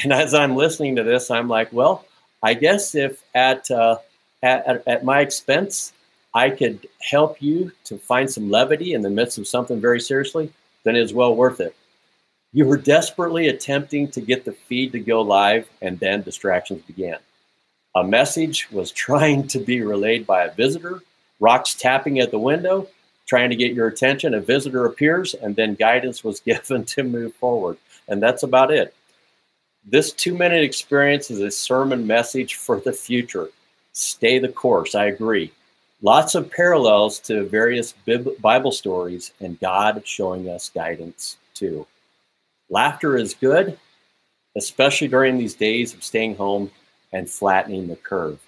And 0.03 0.13
as 0.13 0.33
I'm 0.33 0.55
listening 0.55 0.95
to 0.97 1.03
this, 1.03 1.31
I'm 1.31 1.47
like, 1.47 1.71
well, 1.73 2.05
I 2.43 2.53
guess 2.53 2.93
if 2.93 3.23
at, 3.33 3.69
uh, 3.71 3.97
at, 4.43 4.83
at 4.87 5.03
my 5.03 5.21
expense, 5.21 5.93
I 6.33 6.51
could 6.51 6.87
help 7.01 7.41
you 7.41 7.71
to 7.85 7.97
find 7.97 8.29
some 8.29 8.51
levity 8.51 8.93
in 8.93 9.01
the 9.01 9.09
midst 9.09 9.37
of 9.37 9.47
something 9.47 9.81
very 9.81 9.99
seriously, 9.99 10.51
then 10.83 10.95
it's 10.95 11.13
well 11.13 11.35
worth 11.35 11.59
it. 11.59 11.75
You 12.53 12.65
were 12.65 12.77
desperately 12.77 13.47
attempting 13.47 14.09
to 14.11 14.21
get 14.21 14.45
the 14.45 14.51
feed 14.51 14.91
to 14.91 14.99
go 14.99 15.21
live, 15.21 15.67
and 15.81 15.99
then 15.99 16.21
distractions 16.21 16.83
began. 16.83 17.17
A 17.95 18.03
message 18.03 18.71
was 18.71 18.91
trying 18.91 19.47
to 19.47 19.59
be 19.59 19.81
relayed 19.81 20.27
by 20.27 20.43
a 20.43 20.53
visitor, 20.53 21.01
rocks 21.39 21.73
tapping 21.73 22.19
at 22.19 22.31
the 22.31 22.39
window, 22.39 22.87
trying 23.25 23.49
to 23.49 23.55
get 23.55 23.73
your 23.73 23.87
attention. 23.87 24.33
A 24.33 24.39
visitor 24.39 24.85
appears, 24.85 25.33
and 25.33 25.55
then 25.55 25.73
guidance 25.73 26.23
was 26.23 26.39
given 26.45 26.85
to 26.85 27.03
move 27.03 27.33
forward. 27.35 27.77
And 28.07 28.21
that's 28.21 28.43
about 28.43 28.71
it. 28.71 28.93
This 29.89 30.11
two 30.11 30.33
minute 30.33 30.63
experience 30.63 31.31
is 31.31 31.39
a 31.39 31.49
sermon 31.49 32.05
message 32.05 32.55
for 32.55 32.81
the 32.81 32.91
future. 32.91 33.49
Stay 33.93 34.37
the 34.37 34.49
course. 34.49 34.95
I 34.95 35.05
agree. 35.05 35.53
Lots 36.01 36.35
of 36.35 36.51
parallels 36.51 37.19
to 37.21 37.45
various 37.45 37.93
Bible 38.41 38.73
stories 38.73 39.31
and 39.39 39.59
God 39.61 40.01
showing 40.05 40.49
us 40.49 40.69
guidance 40.69 41.37
too. 41.53 41.87
Laughter 42.69 43.17
is 43.17 43.33
good, 43.33 43.79
especially 44.57 45.07
during 45.07 45.37
these 45.37 45.55
days 45.55 45.93
of 45.93 46.03
staying 46.03 46.35
home 46.35 46.69
and 47.13 47.29
flattening 47.29 47.87
the 47.87 47.95
curve. 47.95 48.39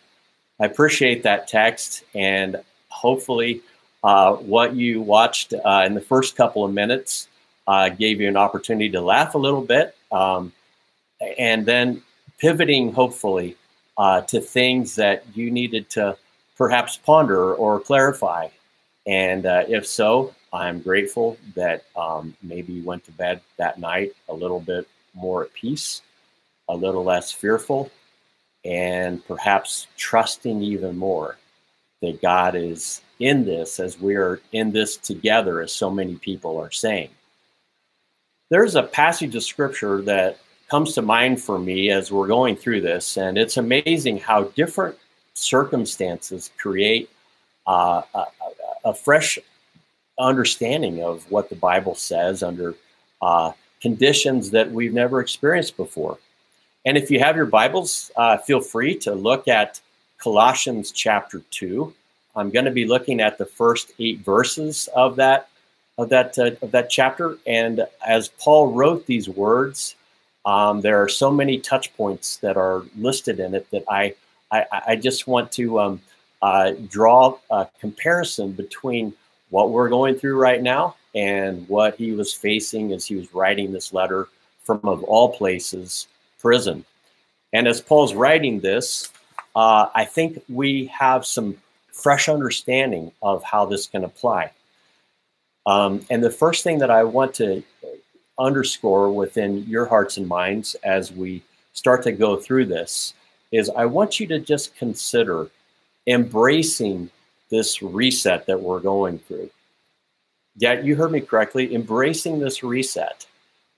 I 0.60 0.66
appreciate 0.66 1.24
that 1.24 1.48
text, 1.48 2.04
and 2.14 2.58
hopefully, 2.90 3.62
uh, 4.04 4.34
what 4.34 4.76
you 4.76 5.02
watched 5.02 5.54
uh, 5.54 5.84
in 5.86 5.94
the 5.94 6.02
first 6.02 6.36
couple 6.36 6.66
of 6.66 6.74
minutes 6.74 7.30
uh, 7.66 7.88
gave 7.88 8.20
you 8.20 8.28
an 8.28 8.36
opportunity 8.36 8.90
to 8.90 9.00
laugh 9.00 9.36
a 9.36 9.38
little 9.38 9.62
bit, 9.62 9.96
um, 10.12 10.52
and 11.38 11.66
then 11.66 12.02
pivoting, 12.38 12.92
hopefully, 12.92 13.56
uh, 13.98 14.22
to 14.22 14.40
things 14.40 14.96
that 14.96 15.24
you 15.36 15.52
needed 15.52 15.90
to 15.92 16.18
perhaps 16.58 16.98
ponder 16.98 17.54
or 17.54 17.80
clarify. 17.80 18.48
And 19.06 19.46
uh, 19.46 19.64
if 19.68 19.86
so, 19.86 20.34
I'm 20.52 20.82
grateful 20.82 21.38
that 21.56 21.84
um, 21.96 22.36
maybe 22.42 22.74
you 22.74 22.84
went 22.84 23.04
to 23.06 23.12
bed 23.12 23.42
that 23.58 23.80
night 23.80 24.14
a 24.28 24.34
little 24.34 24.60
bit 24.60 24.88
more 25.14 25.44
at 25.44 25.54
peace, 25.54 26.02
a 26.68 26.76
little 26.76 27.04
less 27.04 27.32
fearful, 27.32 27.92
and 28.66 29.26
perhaps 29.26 29.88
trusting 29.98 30.62
even 30.62 30.98
more 30.98 31.38
that 32.02 32.22
God 32.22 32.56
is 32.56 33.02
in 33.20 33.46
this 33.46 33.80
as 33.80 34.00
we're 34.00 34.42
in 34.52 34.72
this 34.72 34.96
together, 34.98 35.62
as 35.62 35.74
so 35.74 35.90
many 35.90 36.16
people 36.16 36.58
are 36.58 36.72
saying. 36.72 37.10
There's 38.50 38.76
a 38.76 38.84
passage 38.84 39.36
of 39.36 39.44
scripture 39.44 40.02
that 40.04 40.40
comes 40.70 40.94
to 40.94 41.02
mind 41.02 41.42
for 41.42 41.58
me 41.60 41.90
as 41.90 42.12
we're 42.12 42.28
going 42.28 42.56
through 42.56 42.82
this, 42.82 43.18
and 43.18 43.38
it's 43.38 43.58
amazing 43.58 44.20
how 44.20 44.44
different 44.56 44.96
circumstances 45.34 46.52
create 46.58 47.10
uh, 47.68 48.02
a, 48.14 48.26
a, 48.86 48.94
fresh 48.94 49.40
understanding 50.20 51.04
of 51.04 51.30
what 51.32 51.50
the 51.50 51.56
Bible 51.56 51.96
says 51.96 52.44
under 52.44 52.76
uh, 53.22 53.52
conditions 53.82 54.52
that 54.52 54.70
we've 54.72 54.94
never 54.94 55.22
experienced 55.22 55.78
before. 55.78 56.18
And 56.86 56.98
if 56.98 57.12
you 57.12 57.20
have 57.20 57.36
your 57.36 57.46
Bibles, 57.46 58.12
uh, 58.16 58.38
feel 58.38 58.62
free 58.62 58.96
to 59.00 59.14
look 59.14 59.48
at 59.48 59.80
Colossians 60.18 60.92
chapter 60.92 61.42
2. 61.52 61.94
I'm 62.36 62.50
going 62.50 62.66
to 62.66 62.72
be 62.72 62.86
looking 62.86 63.22
at 63.22 63.38
the 63.38 63.46
first 63.46 63.92
eight 64.00 64.20
verses 64.20 64.90
of 64.96 65.16
that 65.18 65.48
of 65.98 66.10
that 66.10 66.38
uh, 66.40 66.52
of 66.62 66.72
that 66.72 66.90
chapter. 66.90 67.38
And 67.46 67.86
as 68.06 68.30
Paul 68.30 68.72
wrote 68.74 69.06
these 69.06 69.28
words, 69.28 69.96
um, 70.50 70.82
there 70.82 71.02
are 71.04 71.08
so 71.08 71.30
many 71.30 71.60
touch 71.60 71.96
points 71.96 72.38
that 72.38 72.58
are 72.58 72.84
listed 72.98 73.40
in 73.40 73.54
it 73.54 73.70
that 73.70 73.84
I 73.88 74.16
I, 74.52 74.66
I 74.88 74.96
just 74.96 75.28
want 75.28 75.52
to 75.54 75.80
um, 75.80 76.02
uh, 76.42 76.72
draw 76.90 77.38
a 77.52 77.68
comparison 77.80 78.54
between 78.54 79.14
what 79.52 79.70
we're 79.70 79.90
going 79.90 80.16
through 80.16 80.38
right 80.40 80.62
now 80.62 80.96
and 81.14 81.70
what 81.70 81.96
he 81.98 82.14
was 82.14 82.34
facing 82.34 82.94
as 82.94 83.06
he 83.06 83.16
was 83.16 83.32
writing 83.32 83.72
this 83.72 83.94
letter 83.94 84.28
from 84.64 84.80
of 84.84 85.04
all 85.04 85.30
places 85.34 86.08
prison. 86.40 86.84
And 87.54 87.68
as 87.68 87.80
Paul's 87.80 88.16
writing 88.16 88.60
this, 88.60 89.12
uh, 89.56 89.88
I 89.94 90.06
think 90.06 90.42
we 90.50 90.88
have 90.88 91.28
some 91.28 91.58
fresh 91.92 92.28
understanding 92.28 93.12
of 93.22 93.44
how 93.44 93.66
this 93.66 93.86
can 93.86 94.04
apply. 94.04 94.52
Um, 95.68 96.04
and 96.10 96.24
the 96.24 96.32
first 96.32 96.64
thing 96.64 96.80
that 96.80 96.90
I 96.90 97.04
want 97.04 97.36
to 97.36 97.62
underscore 98.40 99.12
within 99.12 99.66
your 99.66 99.86
hearts 99.86 100.18
and 100.18 100.28
minds 100.28 100.76
as 100.84 101.12
we 101.12 101.44
start 101.74 102.04
to 102.04 102.12
go 102.12 102.36
through 102.36 102.66
this 102.66 103.14
is 103.52 103.70
I 103.70 103.86
want 103.86 104.20
you 104.20 104.28
to 104.28 104.40
just 104.40 104.76
consider 104.76 105.50
embracing 106.08 107.10
this 107.50 107.82
reset 107.82 108.46
that 108.46 108.62
we're 108.62 108.80
going 108.80 109.20
through. 109.20 109.50
Yeah, 110.58 110.82
you 110.82 110.96
heard 110.96 111.12
me 111.12 111.22
correctly, 111.22 111.74
embracing 111.74 112.40
this 112.40 112.64
reset. 112.64 113.26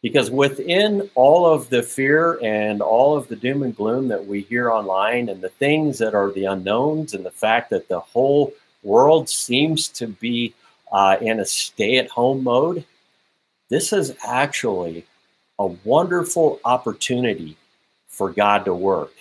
Because 0.01 0.31
within 0.31 1.07
all 1.13 1.45
of 1.45 1.69
the 1.69 1.83
fear 1.83 2.39
and 2.41 2.81
all 2.81 3.15
of 3.15 3.27
the 3.27 3.35
doom 3.35 3.61
and 3.61 3.75
gloom 3.75 4.07
that 4.07 4.25
we 4.25 4.41
hear 4.41 4.71
online, 4.71 5.29
and 5.29 5.41
the 5.41 5.49
things 5.49 5.99
that 5.99 6.15
are 6.15 6.31
the 6.31 6.45
unknowns, 6.45 7.13
and 7.13 7.23
the 7.23 7.29
fact 7.29 7.69
that 7.69 7.87
the 7.87 7.99
whole 7.99 8.51
world 8.81 9.29
seems 9.29 9.87
to 9.89 10.07
be 10.07 10.55
uh, 10.91 11.17
in 11.21 11.39
a 11.39 11.45
stay 11.45 11.97
at 11.97 12.09
home 12.09 12.43
mode, 12.43 12.83
this 13.71 13.93
is 13.93 14.13
actually 14.27 15.05
a 15.57 15.65
wonderful 15.85 16.59
opportunity 16.65 17.55
for 18.09 18.29
God 18.29 18.65
to 18.65 18.73
work. 18.73 19.13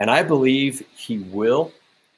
And 0.00 0.10
I 0.10 0.22
believe 0.22 0.82
He 0.96 1.18
will, 1.18 1.70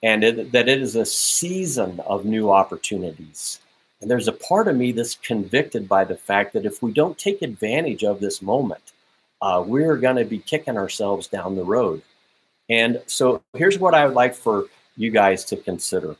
and 0.04 0.22
it, 0.22 0.52
that 0.52 0.68
it 0.68 0.80
is 0.80 0.94
a 0.94 1.04
season 1.04 1.98
of 2.06 2.24
new 2.24 2.52
opportunities. 2.52 3.58
And 4.00 4.08
there's 4.08 4.28
a 4.28 4.32
part 4.32 4.68
of 4.68 4.76
me 4.76 4.92
that's 4.92 5.16
convicted 5.16 5.88
by 5.88 6.04
the 6.04 6.16
fact 6.16 6.52
that 6.52 6.64
if 6.64 6.80
we 6.80 6.92
don't 6.92 7.18
take 7.18 7.42
advantage 7.42 8.04
of 8.04 8.20
this 8.20 8.40
moment, 8.40 8.92
uh, 9.40 9.64
we're 9.66 9.96
going 9.96 10.16
to 10.16 10.24
be 10.24 10.38
kicking 10.38 10.76
ourselves 10.76 11.26
down 11.26 11.56
the 11.56 11.64
road. 11.64 12.02
And 12.70 13.02
so 13.08 13.42
here's 13.54 13.80
what 13.80 13.94
I 13.94 14.06
would 14.06 14.14
like 14.14 14.36
for 14.36 14.66
you 14.96 15.10
guys 15.10 15.44
to 15.46 15.56
consider. 15.56 16.14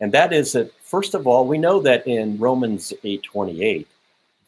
And 0.00 0.10
that 0.10 0.32
is 0.32 0.50
that 0.52 0.72
first 0.82 1.14
of 1.14 1.28
all, 1.28 1.46
we 1.46 1.58
know 1.58 1.80
that 1.82 2.04
in 2.08 2.38
Romans 2.38 2.92
8:28 3.04 3.86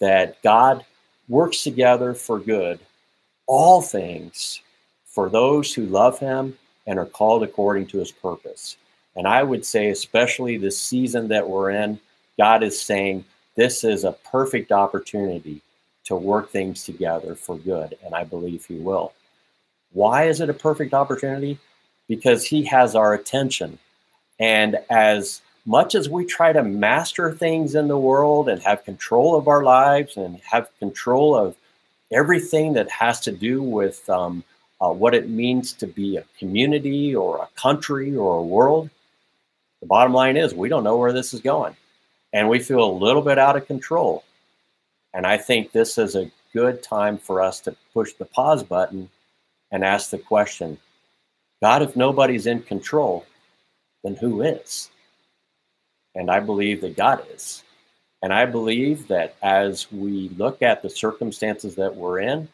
that 0.05 0.43
God 0.43 0.85
works 1.29 1.63
together 1.63 2.13
for 2.13 2.39
good 2.39 2.79
all 3.47 3.81
things 3.81 4.61
for 5.07 5.31
those 5.31 5.73
who 5.73 5.87
love 5.87 6.19
him 6.19 6.57
and 6.87 6.99
are 6.99 7.07
called 7.07 7.43
according 7.43 7.87
to 7.87 7.99
his 7.99 8.13
purpose. 8.13 8.77
And 9.17 9.27
I 9.27 9.43
would 9.43 9.65
say 9.65 9.89
especially 9.89 10.59
this 10.59 10.79
season 10.79 11.29
that 11.29 11.49
we're 11.49 11.71
in, 11.71 11.99
God 12.37 12.63
is 12.63 12.81
saying 12.81 13.25
this 13.55 13.83
is 13.83 14.05
a 14.05 14.13
perfect 14.13 14.73
opportunity 14.73 15.63
to 16.05 16.17
work 16.17 16.51
things 16.51 16.85
together 16.85 17.35
for 17.35 17.57
good, 17.57 17.97
and 18.05 18.15
I 18.15 18.25
believe 18.25 18.67
He 18.67 18.75
will. 18.75 19.15
Why 19.93 20.25
is 20.25 20.41
it 20.41 20.51
a 20.51 20.55
perfect 20.55 20.93
opportunity? 20.93 21.59
Because 22.09 22.45
He 22.45 22.65
has 22.65 22.95
our 22.95 23.15
attention. 23.15 23.79
And 24.39 24.79
as 24.91 25.41
much 25.67 25.95
as 25.95 26.09
we 26.09 26.25
try 26.25 26.53
to 26.53 26.63
master 26.63 27.33
things 27.33 27.75
in 27.75 27.89
the 27.89 27.99
world 27.99 28.49
and 28.49 28.63
have 28.63 28.85
control 28.85 29.35
of 29.35 29.49
our 29.49 29.63
lives 29.63 30.17
and 30.17 30.41
have 30.41 30.69
control 30.79 31.35
of 31.35 31.57
everything 32.13 32.75
that 32.75 32.91
has 32.91 33.21
to 33.21 33.33
do 33.33 33.63
with 33.63 34.09
um, 34.11 34.45
uh, 34.81 34.91
what 34.91 35.15
it 35.15 35.29
means 35.29 35.73
to 35.73 35.87
be 35.87 36.17
a 36.17 36.25
community 36.39 37.15
or 37.15 37.39
a 37.39 37.61
country 37.61 38.15
or 38.15 38.39
a 38.39 38.43
world, 38.43 38.91
the 39.81 39.87
bottom 39.87 40.13
line 40.13 40.37
is 40.37 40.55
we 40.55 40.69
don't 40.69 40.85
know 40.85 40.97
where 40.97 41.13
this 41.13 41.33
is 41.33 41.41
going 41.41 41.75
and 42.33 42.49
we 42.49 42.59
feel 42.59 42.85
a 42.85 42.99
little 42.99 43.23
bit 43.23 43.39
out 43.39 43.57
of 43.57 43.67
control. 43.67 44.25
And 45.15 45.27
I 45.27 45.39
think 45.39 45.73
this 45.73 45.97
is 45.97 46.17
a 46.17 46.31
good 46.53 46.83
time 46.83 47.17
for 47.17 47.41
us 47.41 47.61
to 47.61 47.77
push 47.93 48.13
the 48.13 48.25
pause 48.25 48.63
button 48.63 49.09
and 49.71 49.85
ask 49.85 50.11
the 50.11 50.19
question 50.19 50.79
God, 51.63 51.83
if 51.83 51.97
nobody's 51.97 52.47
in 52.47 52.61
control, 52.63 53.25
then 54.03 54.17
who 54.17 54.43
is? 54.43 54.91
And 56.15 56.31
I 56.31 56.41
believe 56.41 56.81
that 56.83 56.97
God 56.97 57.25
is. 57.33 57.63
And 58.23 58.33
I 58.33 58.47
believe 58.47 59.09
that 59.09 59.37
as 59.43 59.91
we 59.93 60.31
look 60.31 60.63
at 60.63 60.83
the 60.83 60.91
circumstances 60.91 61.75
that 61.75 61.95
we're 61.95 62.21
in, 62.21 62.49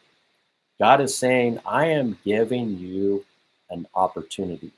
God 0.79 0.99
is 0.99 1.17
saying, 1.17 1.59
I 1.65 1.87
am 1.87 2.17
giving 2.25 2.77
you 2.77 3.23
an 3.69 3.87
opportunity 3.95 4.71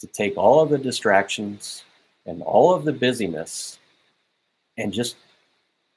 to 0.00 0.06
take 0.06 0.36
all 0.36 0.60
of 0.60 0.70
the 0.70 0.78
distractions, 0.78 1.84
and 2.28 2.42
all 2.42 2.74
of 2.74 2.84
the 2.84 2.92
busyness 2.92 3.78
and 4.76 4.92
just 4.92 5.16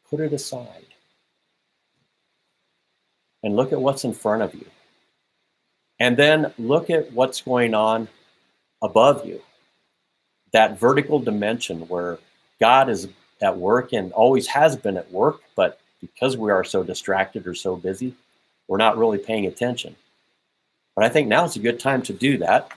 put 0.10 0.22
it 0.22 0.32
aside 0.32 0.86
and 3.44 3.56
look 3.56 3.74
at 3.74 3.82
what's 3.82 4.06
in 4.06 4.14
front 4.14 4.42
of 4.42 4.56
you. 4.56 4.66
And 6.00 6.18
then 6.18 6.54
look 6.58 6.90
at 6.90 7.12
what's 7.12 7.42
going 7.42 7.74
on 7.74 8.08
above 8.82 9.26
you. 9.26 9.42
That 10.54 10.80
vertical 10.80 11.20
dimension 11.20 11.88
where 11.88 12.20
God 12.60 12.90
is 12.90 13.08
at 13.42 13.58
work 13.58 13.94
and 13.94 14.12
always 14.14 14.48
has 14.48 14.76
been 14.76 14.98
at 14.98 15.12
work, 15.12 15.42
but 15.56 15.80
because 16.00 16.38
we 16.38 16.52
are 16.52 16.64
so 16.64 16.84
distracted 16.84 17.48
or 17.48 17.56
so 17.56 17.76
busy, 17.76 18.14
we're 18.68 18.78
not 18.78 18.98
really 18.98 19.18
paying 19.18 19.46
attention. 19.46 19.96
But 20.96 21.06
I 21.06 21.10
think 21.10 21.28
now 21.28 21.46
is 21.46 21.56
a 21.56 21.60
good 21.60 21.80
time 21.80 22.02
to 22.04 22.14
do 22.14 22.38
that. 22.40 22.72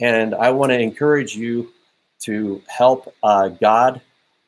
And 0.00 0.34
I 0.34 0.50
want 0.50 0.70
to 0.70 0.78
encourage 0.78 1.34
you 1.34 1.72
to 2.20 2.62
help 2.68 3.14
uh, 3.22 3.48
God 3.48 4.00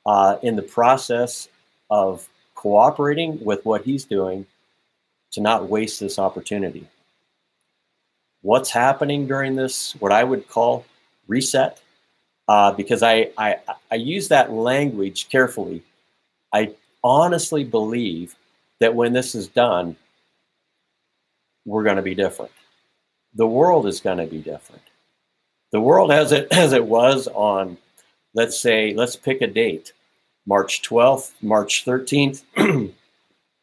uh, 0.06 0.36
in 0.42 0.56
the 0.56 0.62
process 0.62 1.48
of 1.90 2.28
cooperating 2.54 3.44
with 3.44 3.64
what 3.64 3.84
He's 3.84 4.04
doing 4.04 4.46
to 5.32 5.40
not 5.40 5.68
waste 5.68 6.00
this 6.00 6.18
opportunity. 6.18 6.86
What's 8.42 8.70
happening 8.70 9.26
during 9.26 9.54
this, 9.54 9.94
what 9.96 10.12
I 10.12 10.24
would 10.24 10.48
call 10.48 10.84
reset, 11.26 11.80
uh, 12.50 12.72
because 12.72 13.04
I, 13.04 13.30
I, 13.38 13.58
I 13.92 13.94
use 13.94 14.26
that 14.26 14.52
language 14.52 15.28
carefully. 15.28 15.84
I 16.52 16.74
honestly 17.04 17.62
believe 17.62 18.34
that 18.80 18.96
when 18.96 19.12
this 19.12 19.36
is 19.36 19.46
done, 19.46 19.94
we're 21.64 21.84
going 21.84 21.94
to 21.94 22.02
be 22.02 22.16
different. 22.16 22.50
The 23.34 23.46
world 23.46 23.86
is 23.86 24.00
going 24.00 24.18
to 24.18 24.26
be 24.26 24.38
different. 24.38 24.82
The 25.70 25.80
world 25.80 26.10
as 26.10 26.32
it 26.32 26.48
as 26.50 26.72
it 26.72 26.84
was 26.84 27.28
on, 27.28 27.78
let's 28.34 28.60
say, 28.60 28.94
let's 28.94 29.14
pick 29.14 29.42
a 29.42 29.46
date, 29.46 29.92
March 30.44 30.82
12th, 30.82 31.30
March 31.40 31.84
13th, 31.84 32.42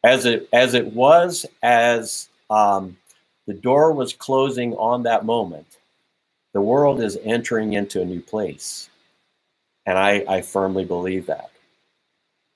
as 0.02 0.24
it 0.24 0.48
as 0.50 0.72
it 0.72 0.94
was 0.94 1.44
as 1.62 2.30
um, 2.48 2.96
the 3.46 3.52
door 3.52 3.92
was 3.92 4.14
closing 4.14 4.72
on 4.76 5.02
that 5.02 5.26
moment. 5.26 5.77
The 6.54 6.60
world 6.60 7.00
is 7.00 7.18
entering 7.22 7.74
into 7.74 8.00
a 8.00 8.06
new 8.06 8.20
place, 8.20 8.88
and 9.86 9.98
I, 9.98 10.24
I 10.28 10.42
firmly 10.42 10.84
believe 10.84 11.26
that. 11.26 11.50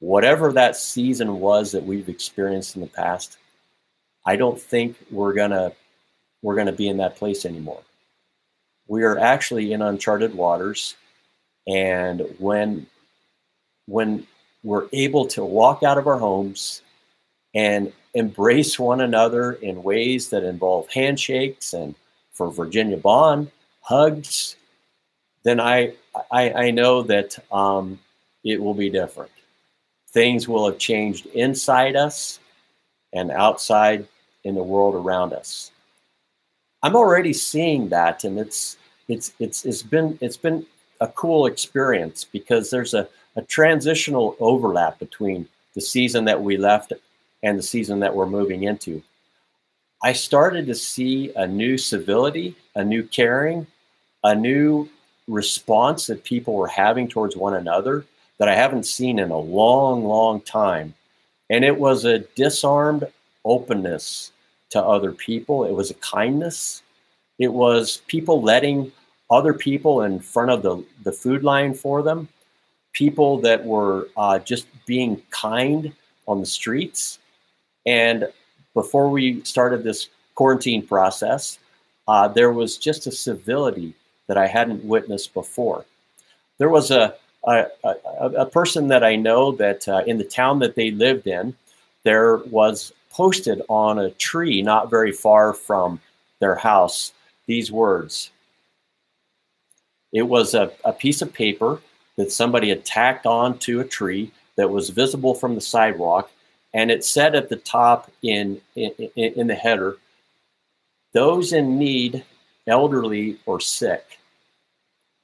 Whatever 0.00 0.52
that 0.52 0.76
season 0.76 1.38
was 1.38 1.72
that 1.72 1.84
we've 1.84 2.08
experienced 2.08 2.74
in 2.74 2.82
the 2.82 2.88
past, 2.88 3.38
I 4.26 4.36
don't 4.36 4.60
think 4.60 4.96
we're 5.10 5.34
gonna 5.34 5.72
we're 6.42 6.56
gonna 6.56 6.72
be 6.72 6.88
in 6.88 6.96
that 6.96 7.16
place 7.16 7.44
anymore. 7.44 7.82
We 8.88 9.04
are 9.04 9.18
actually 9.18 9.72
in 9.72 9.82
uncharted 9.82 10.34
waters, 10.34 10.96
and 11.66 12.22
when 12.38 12.86
when 13.86 14.26
we're 14.64 14.88
able 14.92 15.26
to 15.26 15.44
walk 15.44 15.82
out 15.82 15.98
of 15.98 16.06
our 16.06 16.18
homes 16.18 16.82
and 17.54 17.92
embrace 18.14 18.78
one 18.78 19.00
another 19.00 19.52
in 19.52 19.82
ways 19.82 20.30
that 20.30 20.44
involve 20.44 20.88
handshakes 20.90 21.74
and 21.74 21.94
for 22.32 22.50
Virginia 22.50 22.96
Bond, 22.96 23.50
hugs, 23.82 24.56
then 25.42 25.60
I 25.60 25.94
I, 26.30 26.52
I 26.52 26.70
know 26.70 27.02
that 27.02 27.38
um, 27.52 27.98
it 28.44 28.60
will 28.60 28.74
be 28.74 28.90
different. 28.90 29.30
Things 30.08 30.48
will 30.48 30.66
have 30.66 30.78
changed 30.78 31.26
inside 31.26 31.96
us 31.96 32.40
and 33.12 33.30
outside 33.30 34.06
in 34.44 34.54
the 34.54 34.62
world 34.62 34.94
around 34.94 35.32
us. 35.32 35.70
I'm 36.82 36.96
already 36.96 37.32
seeing 37.32 37.88
that, 37.90 38.24
and 38.24 38.38
it's 38.38 38.76
it's 39.08 39.32
it's 39.38 39.64
it's 39.64 39.82
been 39.82 40.18
it's 40.20 40.36
been 40.36 40.66
a 41.00 41.08
cool 41.08 41.46
experience 41.46 42.24
because 42.24 42.70
there's 42.70 42.94
a, 42.94 43.08
a 43.36 43.42
transitional 43.42 44.36
overlap 44.40 44.98
between 44.98 45.48
the 45.74 45.80
season 45.80 46.24
that 46.26 46.40
we 46.40 46.56
left 46.56 46.92
and 47.42 47.58
the 47.58 47.62
season 47.62 47.98
that 48.00 48.14
we're 48.14 48.26
moving 48.26 48.64
into. 48.64 49.02
I 50.04 50.12
started 50.12 50.66
to 50.66 50.74
see 50.74 51.32
a 51.36 51.46
new 51.46 51.78
civility, 51.78 52.56
a 52.74 52.84
new 52.84 53.04
caring, 53.04 53.66
a 54.24 54.34
new 54.34 54.88
response 55.28 56.06
that 56.06 56.24
people 56.24 56.54
were 56.54 56.68
having 56.68 57.08
towards 57.08 57.36
one 57.36 57.54
another 57.54 58.04
that 58.38 58.48
I 58.48 58.54
haven't 58.54 58.86
seen 58.86 59.18
in 59.18 59.30
a 59.30 59.38
long, 59.38 60.04
long 60.04 60.40
time. 60.40 60.94
And 61.50 61.64
it 61.64 61.78
was 61.78 62.04
a 62.04 62.20
disarmed 62.20 63.06
openness 63.44 64.32
to 64.70 64.82
other 64.82 65.12
people, 65.12 65.64
it 65.64 65.72
was 65.72 65.90
a 65.90 65.94
kindness. 65.94 66.82
It 67.38 67.52
was 67.52 68.02
people 68.06 68.40
letting 68.40 68.92
other 69.30 69.52
people 69.52 70.02
in 70.02 70.20
front 70.20 70.50
of 70.50 70.62
the, 70.62 70.84
the 71.02 71.12
food 71.12 71.42
line 71.42 71.74
for 71.74 72.02
them, 72.02 72.28
people 72.92 73.38
that 73.40 73.64
were 73.64 74.08
uh, 74.16 74.38
just 74.38 74.66
being 74.86 75.20
kind 75.30 75.92
on 76.26 76.40
the 76.40 76.46
streets. 76.46 77.18
And 77.84 78.28
before 78.74 79.08
we 79.10 79.42
started 79.44 79.82
this 79.82 80.08
quarantine 80.34 80.86
process, 80.86 81.58
uh, 82.08 82.28
there 82.28 82.52
was 82.52 82.78
just 82.78 83.06
a 83.06 83.12
civility 83.12 83.94
that 84.28 84.38
I 84.38 84.46
hadn't 84.46 84.84
witnessed 84.84 85.34
before. 85.34 85.84
There 86.58 86.68
was 86.68 86.90
a, 86.90 87.14
a, 87.44 87.66
a, 87.84 87.94
a 88.38 88.46
person 88.46 88.88
that 88.88 89.04
I 89.04 89.16
know 89.16 89.52
that 89.52 89.88
uh, 89.88 90.02
in 90.06 90.18
the 90.18 90.24
town 90.24 90.58
that 90.60 90.74
they 90.74 90.90
lived 90.90 91.26
in, 91.26 91.54
there 92.04 92.38
was 92.38 92.92
posted 93.10 93.62
on 93.68 93.98
a 93.98 94.10
tree 94.10 94.62
not 94.62 94.90
very 94.90 95.12
far 95.12 95.52
from 95.52 96.00
their 96.40 96.54
house 96.54 97.12
these 97.46 97.70
words. 97.70 98.30
It 100.12 100.22
was 100.22 100.54
a, 100.54 100.72
a 100.84 100.92
piece 100.92 101.22
of 101.22 101.32
paper 101.32 101.80
that 102.16 102.32
somebody 102.32 102.68
had 102.68 102.84
tacked 102.84 103.26
onto 103.26 103.80
a 103.80 103.84
tree 103.84 104.30
that 104.56 104.70
was 104.70 104.90
visible 104.90 105.34
from 105.34 105.54
the 105.54 105.60
sidewalk 105.60 106.30
and 106.74 106.90
it 106.90 107.04
said 107.04 107.34
at 107.34 107.48
the 107.48 107.56
top 107.56 108.10
in, 108.22 108.60
in, 108.74 108.90
in 109.16 109.46
the 109.46 109.54
header, 109.54 109.96
those 111.12 111.52
in 111.52 111.78
need, 111.78 112.24
elderly 112.66 113.38
or 113.46 113.60
sick. 113.60 114.18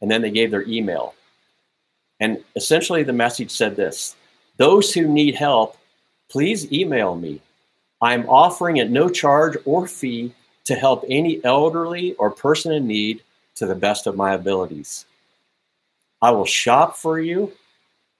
And 0.01 0.11
then 0.11 0.22
they 0.22 0.31
gave 0.31 0.51
their 0.51 0.66
email. 0.66 1.14
And 2.20 2.42
essentially 2.57 3.03
the 3.03 3.12
message 3.12 3.51
said 3.51 3.77
this 3.77 4.16
those 4.57 4.92
who 4.92 5.07
need 5.07 5.35
help, 5.35 5.77
please 6.29 6.72
email 6.72 7.14
me. 7.14 7.40
I'm 8.01 8.29
offering 8.29 8.81
at 8.81 8.90
no 8.90 9.09
charge 9.09 9.57
or 9.64 9.87
fee 9.87 10.33
to 10.64 10.74
help 10.74 11.05
any 11.09 11.42
elderly 11.44 12.14
or 12.14 12.31
person 12.31 12.72
in 12.72 12.87
need 12.87 13.22
to 13.57 13.66
the 13.66 13.74
best 13.74 14.07
of 14.07 14.16
my 14.16 14.35
abilities. 14.35 15.07
I 16.20 16.31
will 16.31 16.44
shop 16.44 16.96
for 16.96 17.18
you, 17.18 17.53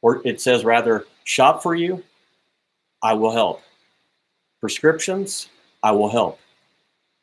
or 0.03 0.21
it 0.25 0.41
says 0.41 0.65
rather, 0.65 1.07
shop 1.25 1.63
for 1.63 1.75
you 1.75 2.03
I 3.03 3.15
will 3.15 3.31
help. 3.31 3.63
Prescriptions, 4.61 5.49
I 5.83 5.93
will 5.93 6.09
help. 6.09 6.41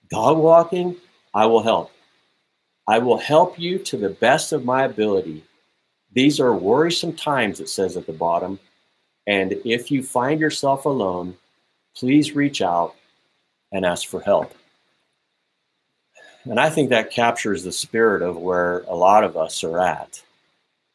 Dog 0.09 0.37
walking, 0.37 0.95
I 1.35 1.45
will 1.45 1.61
help. 1.61 1.91
I 2.87 2.99
will 2.99 3.17
help 3.17 3.59
you 3.59 3.77
to 3.79 3.97
the 3.97 4.09
best 4.09 4.53
of 4.53 4.63
my 4.63 4.85
ability. 4.85 5.43
These 6.13 6.39
are 6.39 6.55
worrisome 6.55 7.13
times, 7.13 7.59
it 7.59 7.67
says 7.67 7.97
at 7.97 8.07
the 8.07 8.13
bottom. 8.13 8.57
And 9.27 9.53
if 9.65 9.91
you 9.91 10.01
find 10.01 10.39
yourself 10.39 10.85
alone, 10.85 11.35
please 11.95 12.35
reach 12.35 12.61
out 12.61 12.95
and 13.71 13.85
ask 13.85 14.07
for 14.07 14.21
help. 14.21 14.53
And 16.45 16.59
I 16.59 16.69
think 16.69 16.89
that 16.89 17.11
captures 17.11 17.63
the 17.63 17.71
spirit 17.71 18.21
of 18.21 18.37
where 18.37 18.79
a 18.87 18.95
lot 18.95 19.23
of 19.23 19.35
us 19.35 19.63
are 19.63 19.79
at. 19.79 20.21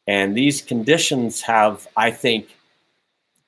And 0.07 0.35
these 0.35 0.61
conditions 0.61 1.41
have, 1.41 1.87
I 1.95 2.09
think, 2.09 2.47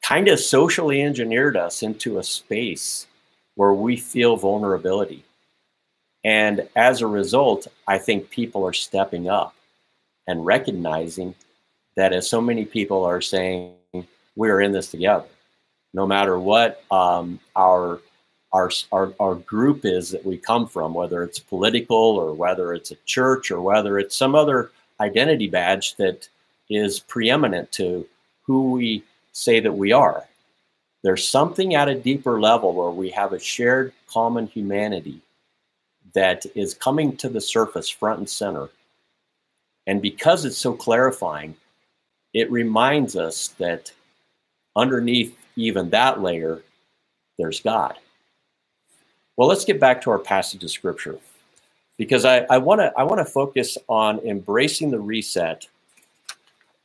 kind 0.04 0.28
of 0.28 0.40
socially 0.40 1.02
engineered 1.02 1.58
us 1.58 1.82
into 1.82 2.20
a 2.20 2.24
space 2.24 3.08
where 3.56 3.74
we 3.74 3.96
feel 3.96 4.36
vulnerability. 4.36 5.24
And 6.24 6.68
as 6.76 7.02
a 7.02 7.08
result, 7.08 7.68
I 7.88 7.98
think 7.98 8.30
people 8.30 8.66
are 8.66 8.74
stepping 8.74 9.30
up 9.30 9.56
and 10.28 10.46
recognizing 10.46 11.36
that 11.96 12.14
as 12.14 12.30
so 12.30 12.42
many 12.42 12.66
people 12.66 13.04
are 13.04 13.22
saying, 13.22 13.74
we 14.36 14.50
are 14.50 14.62
in 14.62 14.72
this 14.72 14.90
together. 14.90 15.26
No 15.94 16.08
matter 16.08 16.40
what 16.40 16.84
um, 16.90 17.40
our, 17.56 18.00
our, 18.52 18.72
our, 18.92 19.14
our 19.20 19.36
group 19.36 19.82
is 19.84 20.10
that 20.12 20.26
we 20.26 20.38
come 20.38 20.68
from, 20.68 20.94
whether 20.94 21.24
it's 21.24 21.40
political 21.40 21.98
or 21.98 22.34
whether 22.34 22.74
it's 22.74 22.92
a 22.92 22.98
church 23.06 23.52
or 23.52 23.62
whether 23.62 24.00
it's 24.00 24.16
some 24.16 24.34
other 24.34 24.72
identity 25.00 25.48
badge 25.48 25.96
that 25.98 26.28
is 26.70 27.00
preeminent 27.00 27.72
to 27.74 28.08
who 28.44 28.72
we 28.72 29.04
say 29.34 29.60
that 29.60 29.74
we 29.74 29.92
are. 29.92 30.28
There's 31.04 31.28
something 31.28 31.76
at 31.76 31.90
a 31.90 32.00
deeper 32.00 32.40
level 32.40 32.74
where 32.74 32.92
we 32.92 33.10
have 33.10 33.34
a 33.34 33.40
shared 33.40 33.94
common 34.08 34.48
humanity 34.48 35.22
that 36.14 36.46
is 36.56 36.74
coming 36.74 37.16
to 37.18 37.30
the 37.30 37.42
surface 37.42 37.90
front 37.90 38.20
and 38.20 38.30
center. 38.30 38.70
And 39.88 40.02
because 40.02 40.46
it's 40.46 40.58
so 40.58 40.74
clarifying, 40.74 41.56
it 42.34 42.52
reminds 42.52 43.16
us 43.16 43.50
that 43.60 43.92
underneath 44.76 45.38
even 45.56 45.90
that 45.92 46.22
layer, 46.22 46.62
there's 47.38 47.60
God. 47.60 47.96
Well, 49.36 49.48
let's 49.48 49.66
get 49.66 49.80
back 49.80 50.02
to 50.02 50.12
our 50.12 50.20
passage 50.20 50.64
of 50.64 50.72
scripture 50.72 51.18
because 51.98 52.26
I 52.26 52.58
want 52.58 52.82
to 52.82 52.92
I 52.98 53.04
want 53.04 53.20
to 53.20 53.32
focus 53.32 53.78
on 53.88 54.20
embracing 54.20 54.92
the 54.92 55.00
reset 55.00 55.68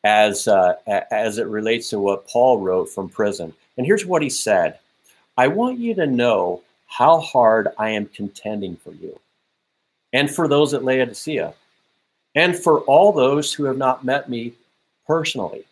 as 0.05 0.49
uh, 0.49 0.75
as 1.11 1.39
it 1.39 1.47
relates 1.47 1.91
to 1.91 2.01
what 2.01 2.27
Paul 2.27 2.61
wrote 2.61 2.89
from 2.89 3.09
prison. 3.09 3.53
And 3.77 3.87
here's 3.87 4.07
what 4.07 4.23
he 4.23 4.31
said: 4.31 4.79
"I 5.37 5.49
want 5.49 5.79
you 5.79 5.95
to 5.95 6.07
know 6.07 6.63
how 6.89 7.21
hard 7.21 7.69
I 7.79 7.91
am 7.91 8.07
contending 8.07 8.77
for 8.77 8.93
you, 8.93 9.21
and 10.13 10.29
for 10.29 10.49
those 10.49 10.75
at 10.75 10.85
Laodicea, 10.85 11.55
and 12.35 12.59
for 12.59 12.81
all 12.81 13.13
those 13.13 13.53
who 13.53 13.65
have 13.65 13.77
not 13.77 14.05
met 14.05 14.29
me 14.29 14.55
personally. 15.07 15.65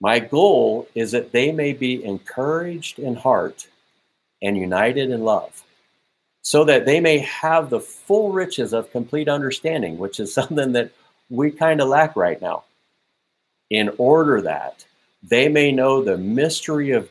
My 0.00 0.18
goal 0.18 0.88
is 0.94 1.12
that 1.12 1.32
they 1.32 1.52
may 1.52 1.74
be 1.74 2.02
encouraged 2.02 2.98
in 2.98 3.14
heart 3.14 3.68
and 4.40 4.56
united 4.56 5.10
in 5.10 5.22
love, 5.24 5.62
so 6.40 6.64
that 6.64 6.86
they 6.86 7.00
may 7.00 7.18
have 7.18 7.68
the 7.68 7.80
full 7.80 8.32
riches 8.32 8.72
of 8.72 8.90
complete 8.92 9.28
understanding, 9.28 9.98
which 9.98 10.20
is 10.20 10.32
something 10.40 10.72
that 10.72 10.90
we 11.28 11.50
kind 11.50 11.80
of 11.80 11.88
lack 11.88 12.16
right 12.16 12.40
now. 12.40 12.64
In 13.68 13.90
order 13.98 14.40
that 14.40 14.84
they 15.22 15.48
may 15.48 15.70
know 15.70 16.02
the 16.02 16.16
mystery 16.16 16.90
of 16.90 17.10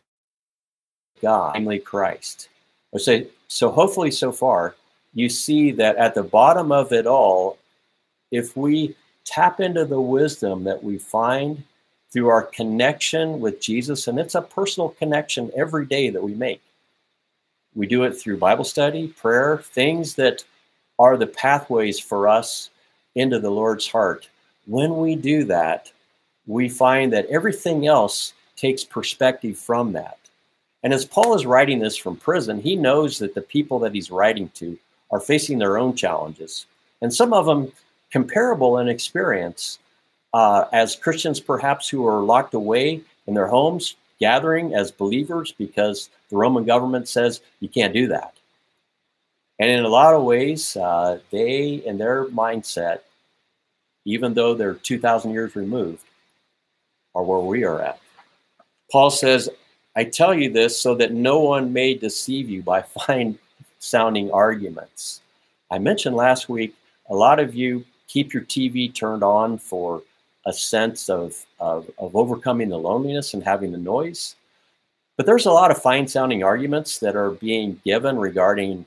God, 1.22 1.54
namely 1.56 1.80
Christ. 1.80 2.50
So, 2.97 3.23
so 3.47 3.69
hopefully, 3.69 4.12
so 4.12 4.32
far, 4.32 4.75
you 5.13 5.30
see 5.30 5.71
that 5.71 5.95
at 5.97 6.15
the 6.15 6.23
bottom 6.23 6.71
of 6.71 6.91
it 6.91 7.06
all, 7.06 7.58
if 8.32 8.56
we 8.56 8.95
tap 9.25 9.60
into 9.60 9.86
the 9.86 10.02
wisdom 10.02 10.63
that 10.63 10.84
we 10.84 10.97
find 10.97 11.63
through 12.12 12.30
our 12.30 12.43
connection 12.43 13.39
with 13.39 13.62
Jesus, 13.62 14.08
and 14.08 14.19
it's 14.19 14.36
a 14.36 14.41
personal 14.41 14.89
connection 14.89 15.52
every 15.56 15.86
day 15.86 16.10
that 16.10 16.23
we 16.23 16.34
make. 16.34 16.62
We 17.75 17.86
do 17.86 18.04
it 18.04 18.13
through 18.13 18.38
Bible 18.38 18.63
study, 18.63 19.10
prayer, 19.10 19.60
things 19.60 20.15
that 20.15 20.43
are 20.97 21.17
the 21.17 21.28
pathways 21.28 21.99
for 21.99 22.28
us 22.28 22.71
into 23.15 23.39
the 23.39 23.52
Lord's 23.52 23.88
heart. 23.88 24.28
When 24.65 24.97
we 24.97 25.15
do 25.15 25.43
that, 25.45 25.91
we 26.47 26.67
find 26.67 27.13
that 27.13 27.28
everything 27.28 27.86
else 27.86 28.34
takes 28.56 28.84
perspective 28.84 29.58
from 29.58 29.93
that. 29.93 30.17
And 30.84 30.94
as 30.94 31.06
Paul 31.06 31.36
is 31.36 31.46
writing 31.46 31.80
this 31.80 31.98
from 31.98 32.15
prison, 32.15 32.62
he 32.62 32.76
knows 32.76 33.20
that 33.20 33.36
the 33.36 33.42
people 33.42 33.80
that 33.80 33.94
he's 33.94 34.12
writing 34.12 34.50
to 34.56 34.78
are 35.12 35.20
facing 35.20 35.58
their 35.58 35.78
own 35.78 35.96
challenges, 35.96 36.65
and 37.02 37.13
some 37.13 37.34
of 37.34 37.46
them 37.46 37.72
comparable 38.12 38.78
in 38.78 38.88
experience 38.88 39.80
uh, 40.34 40.65
as 40.72 40.96
Christians, 40.96 41.39
perhaps 41.39 41.89
who 41.89 42.08
are 42.08 42.22
locked 42.22 42.54
away 42.54 43.02
in 43.28 43.34
their 43.34 43.48
homes, 43.48 43.96
gathering 44.20 44.74
as 44.76 44.92
believers 44.92 45.54
because 45.58 46.10
the 46.30 46.38
Roman 46.38 46.65
government 46.65 47.08
says 47.08 47.42
you 47.60 47.70
can't 47.70 47.94
do 47.94 48.08
that. 48.08 48.34
And 49.60 49.70
in 49.70 49.84
a 49.84 49.89
lot 49.89 50.13
of 50.13 50.24
ways, 50.24 50.78
uh, 50.78 51.20
they, 51.32 51.82
in 51.86 51.98
their 51.98 52.26
mindset, 52.26 53.00
even 54.06 54.34
though 54.34 54.54
they're 54.54 54.76
2,000 54.76 55.32
years 55.32 55.56
removed, 55.56 56.04
are 57.13 57.24
where 57.24 57.39
we 57.39 57.63
are 57.63 57.82
at. 57.82 58.00
Paul 58.92 59.12
says, 59.12 59.50
I 60.00 60.06
tell 60.06 60.34
you 60.34 60.50
this 60.50 60.80
so 60.80 60.96
that 60.96 61.12
no 61.12 61.40
one 61.40 61.74
may 61.74 61.94
deceive 61.94 62.50
you 62.50 62.64
by 62.64 62.82
fine 63.06 63.38
sounding 63.80 64.32
arguments. 64.32 65.20
I 65.72 65.78
mentioned 65.78 66.16
last 66.16 66.48
week, 66.48 66.74
a 67.10 67.16
lot 67.16 67.38
of 67.38 67.54
you 67.54 67.84
keep 68.08 68.34
your 68.34 68.44
TV 68.44 68.96
turned 68.96 69.24
on 69.24 69.58
for 69.58 70.02
a 70.46 70.54
sense 70.54 71.10
of, 71.10 71.46
of, 71.60 71.92
of 71.98 72.16
overcoming 72.16 72.70
the 72.70 72.78
loneliness 72.78 73.34
and 73.34 73.44
having 73.44 73.74
the 73.74 73.78
noise. 73.78 74.38
But 75.18 75.26
there's 75.26 75.48
a 75.48 75.52
lot 75.52 75.70
of 75.70 75.82
fine 75.82 76.08
sounding 76.08 76.46
arguments 76.46 77.00
that 77.00 77.18
are 77.18 77.32
being 77.32 77.82
given 77.84 78.18
regarding 78.18 78.86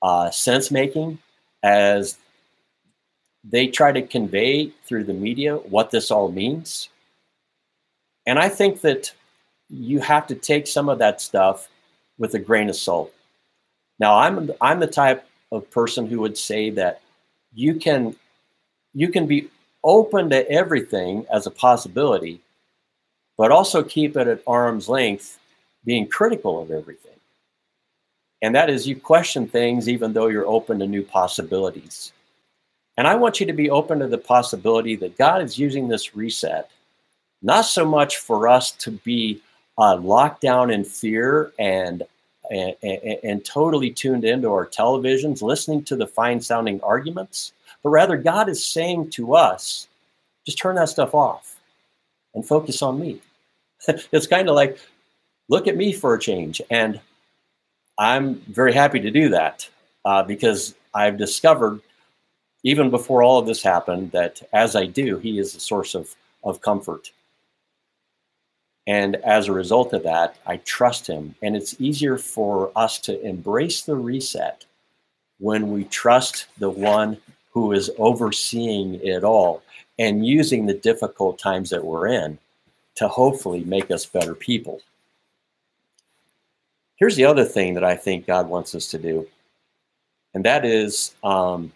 uh, 0.00 0.30
sense 0.30 0.70
making 0.70 1.18
as 1.62 2.16
they 3.44 3.66
try 3.66 3.92
to 3.92 4.00
convey 4.00 4.72
through 4.86 5.04
the 5.04 5.12
media 5.12 5.56
what 5.56 5.90
this 5.90 6.10
all 6.10 6.32
means. 6.32 6.88
And 8.24 8.38
I 8.38 8.48
think 8.48 8.80
that 8.80 9.12
you 9.70 10.00
have 10.00 10.26
to 10.28 10.34
take 10.34 10.66
some 10.66 10.88
of 10.88 10.98
that 10.98 11.20
stuff 11.20 11.68
with 12.18 12.34
a 12.34 12.38
grain 12.38 12.68
of 12.68 12.76
salt. 12.76 13.12
Now, 13.98 14.18
I'm 14.18 14.50
I'm 14.60 14.80
the 14.80 14.86
type 14.86 15.26
of 15.50 15.70
person 15.70 16.06
who 16.06 16.20
would 16.20 16.38
say 16.38 16.70
that 16.70 17.00
you 17.54 17.74
can 17.74 18.16
you 18.94 19.08
can 19.08 19.26
be 19.26 19.48
open 19.84 20.30
to 20.30 20.50
everything 20.50 21.26
as 21.32 21.46
a 21.46 21.50
possibility, 21.50 22.40
but 23.36 23.52
also 23.52 23.82
keep 23.82 24.16
it 24.16 24.28
at 24.28 24.42
arm's 24.46 24.88
length, 24.88 25.38
being 25.84 26.06
critical 26.08 26.60
of 26.60 26.70
everything. 26.70 27.12
And 28.42 28.54
that 28.54 28.70
is 28.70 28.86
you 28.86 28.96
question 28.96 29.48
things 29.48 29.88
even 29.88 30.12
though 30.12 30.28
you're 30.28 30.46
open 30.46 30.78
to 30.78 30.86
new 30.86 31.02
possibilities. 31.02 32.12
And 32.96 33.06
I 33.06 33.14
want 33.14 33.40
you 33.40 33.46
to 33.46 33.52
be 33.52 33.70
open 33.70 34.00
to 34.00 34.08
the 34.08 34.18
possibility 34.18 34.96
that 34.96 35.18
God 35.18 35.42
is 35.42 35.58
using 35.58 35.86
this 35.86 36.16
reset, 36.16 36.70
not 37.42 37.62
so 37.62 37.84
much 37.84 38.16
for 38.18 38.48
us 38.48 38.72
to 38.72 38.90
be 38.90 39.40
uh, 39.78 39.96
locked 39.96 40.40
down 40.40 40.70
in 40.70 40.84
fear 40.84 41.52
and, 41.58 42.02
and, 42.50 42.74
and, 42.82 43.18
and 43.22 43.44
totally 43.44 43.90
tuned 43.90 44.24
into 44.24 44.48
our 44.48 44.66
televisions, 44.66 45.40
listening 45.40 45.84
to 45.84 45.96
the 45.96 46.06
fine 46.06 46.40
sounding 46.40 46.80
arguments, 46.82 47.52
but 47.82 47.90
rather 47.90 48.16
God 48.16 48.48
is 48.48 48.64
saying 48.64 49.10
to 49.10 49.34
us, 49.34 49.86
just 50.44 50.58
turn 50.58 50.76
that 50.76 50.88
stuff 50.88 51.14
off 51.14 51.56
and 52.34 52.46
focus 52.46 52.82
on 52.82 52.98
me. 52.98 53.20
it's 53.88 54.26
kind 54.26 54.48
of 54.48 54.56
like, 54.56 54.78
look 55.48 55.66
at 55.68 55.76
me 55.76 55.92
for 55.92 56.14
a 56.14 56.20
change. 56.20 56.60
And 56.70 57.00
I'm 57.98 58.36
very 58.36 58.72
happy 58.72 59.00
to 59.00 59.10
do 59.10 59.28
that 59.30 59.68
uh, 60.04 60.22
because 60.22 60.74
I've 60.94 61.16
discovered, 61.16 61.80
even 62.64 62.90
before 62.90 63.22
all 63.22 63.38
of 63.38 63.46
this 63.46 63.62
happened, 63.62 64.12
that 64.12 64.42
as 64.52 64.74
I 64.74 64.86
do, 64.86 65.18
He 65.18 65.38
is 65.38 65.54
a 65.54 65.60
source 65.60 65.94
of, 65.94 66.14
of 66.42 66.60
comfort. 66.60 67.10
And 68.88 69.16
as 69.16 69.46
a 69.48 69.52
result 69.52 69.92
of 69.92 70.02
that, 70.04 70.36
I 70.46 70.56
trust 70.56 71.06
Him. 71.06 71.34
And 71.42 71.54
it's 71.54 71.78
easier 71.78 72.16
for 72.16 72.72
us 72.74 72.98
to 73.00 73.20
embrace 73.20 73.82
the 73.82 73.94
reset 73.94 74.64
when 75.38 75.70
we 75.70 75.84
trust 75.84 76.46
the 76.56 76.70
one 76.70 77.18
who 77.52 77.72
is 77.72 77.90
overseeing 77.98 78.94
it 79.04 79.24
all 79.24 79.62
and 79.98 80.26
using 80.26 80.64
the 80.64 80.74
difficult 80.74 81.38
times 81.38 81.68
that 81.68 81.84
we're 81.84 82.06
in 82.06 82.38
to 82.94 83.08
hopefully 83.08 83.62
make 83.64 83.90
us 83.90 84.06
better 84.06 84.34
people. 84.34 84.80
Here's 86.96 87.14
the 87.14 87.26
other 87.26 87.44
thing 87.44 87.74
that 87.74 87.84
I 87.84 87.94
think 87.94 88.26
God 88.26 88.48
wants 88.48 88.74
us 88.74 88.88
to 88.88 88.98
do, 88.98 89.28
and 90.34 90.44
that 90.44 90.64
is 90.64 91.14
um, 91.22 91.70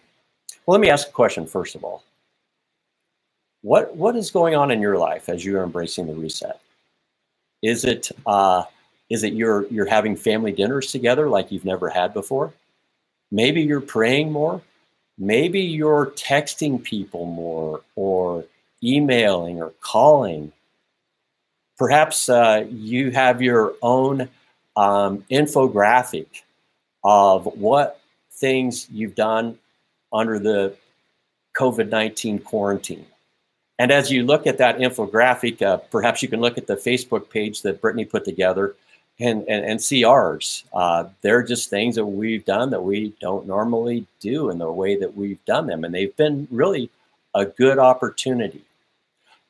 well, 0.65 0.77
let 0.77 0.81
me 0.81 0.89
ask 0.89 1.07
a 1.07 1.11
question 1.11 1.45
first 1.45 1.75
of 1.75 1.83
all. 1.83 2.03
What, 3.61 3.95
what 3.95 4.15
is 4.15 4.31
going 4.31 4.55
on 4.55 4.71
in 4.71 4.81
your 4.81 4.97
life 4.97 5.29
as 5.29 5.45
you're 5.45 5.63
embracing 5.63 6.07
the 6.07 6.13
reset? 6.13 6.59
Is 7.63 7.85
it 7.85 8.11
uh, 8.27 8.65
is 9.09 9.23
it 9.23 9.33
you're 9.33 9.65
you're 9.67 9.87
having 9.87 10.15
family 10.15 10.51
dinners 10.51 10.91
together 10.91 11.27
like 11.27 11.51
you've 11.51 11.65
never 11.65 11.89
had 11.89 12.13
before? 12.13 12.53
Maybe 13.31 13.61
you're 13.61 13.81
praying 13.81 14.31
more 14.31 14.61
maybe 15.17 15.61
you're 15.61 16.07
texting 16.07 16.81
people 16.81 17.25
more 17.25 17.81
or 17.95 18.45
emailing 18.83 19.61
or 19.61 19.71
calling. 19.81 20.51
Perhaps 21.77 22.29
uh, 22.29 22.65
you 22.69 23.11
have 23.11 23.41
your 23.41 23.73
own 23.81 24.29
um, 24.75 25.23
infographic 25.31 26.27
of 27.03 27.45
what 27.45 27.99
things 28.31 28.87
you've 28.91 29.15
done 29.15 29.57
under 30.11 30.39
the 30.39 30.75
COVID 31.57 31.89
19 31.89 32.39
quarantine. 32.39 33.05
And 33.79 33.91
as 33.91 34.11
you 34.11 34.23
look 34.23 34.45
at 34.45 34.59
that 34.59 34.77
infographic, 34.77 35.61
uh, 35.61 35.77
perhaps 35.77 36.21
you 36.21 36.27
can 36.27 36.41
look 36.41 36.57
at 36.57 36.67
the 36.67 36.75
Facebook 36.75 37.29
page 37.29 37.63
that 37.63 37.81
Brittany 37.81 38.05
put 38.05 38.23
together 38.23 38.75
and, 39.19 39.47
and, 39.47 39.65
and 39.65 39.81
see 39.81 40.03
ours. 40.03 40.63
Uh, 40.73 41.05
they're 41.21 41.43
just 41.43 41.69
things 41.69 41.95
that 41.95 42.05
we've 42.05 42.45
done 42.45 42.69
that 42.71 42.83
we 42.83 43.13
don't 43.19 43.47
normally 43.47 44.05
do 44.19 44.49
in 44.49 44.57
the 44.57 44.71
way 44.71 44.95
that 44.95 45.15
we've 45.15 45.43
done 45.45 45.67
them. 45.67 45.83
And 45.83 45.93
they've 45.93 46.15
been 46.15 46.47
really 46.51 46.89
a 47.33 47.45
good 47.45 47.79
opportunity. 47.79 48.61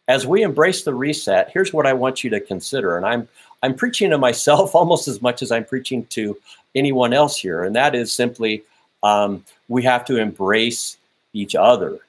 As 0.08 0.28
we 0.28 0.42
embrace 0.42 0.84
the 0.84 0.94
reset, 0.94 1.50
here's 1.52 1.74
what 1.74 1.88
I 1.88 1.94
want 1.94 2.24
you 2.24 2.30
to 2.32 2.40
consider. 2.40 2.98
And 2.98 3.06
I'm 3.06 3.28
I'm 3.62 3.74
preaching 3.74 4.10
to 4.10 4.18
myself 4.18 4.76
almost 4.76 5.08
as 5.08 5.22
much 5.22 5.42
as 5.42 5.52
I'm 5.52 5.66
preaching 5.66 6.06
to 6.08 6.38
anyone 6.76 7.14
else 7.14 7.38
here. 7.38 7.64
And 7.64 7.76
that 7.76 7.96
is 7.96 8.12
simply 8.12 8.64
um, 9.02 9.44
we 9.70 9.84
have 9.84 10.06
to 10.06 10.18
embrace 10.18 10.98
each 11.34 11.56
other. 11.56 12.00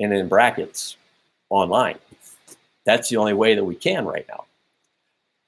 And 0.00 0.12
in 0.12 0.28
brackets, 0.28 0.96
online. 1.50 1.98
That's 2.84 3.08
the 3.08 3.18
only 3.18 3.34
way 3.34 3.54
that 3.54 3.64
we 3.64 3.74
can 3.74 4.06
right 4.06 4.26
now. 4.28 4.46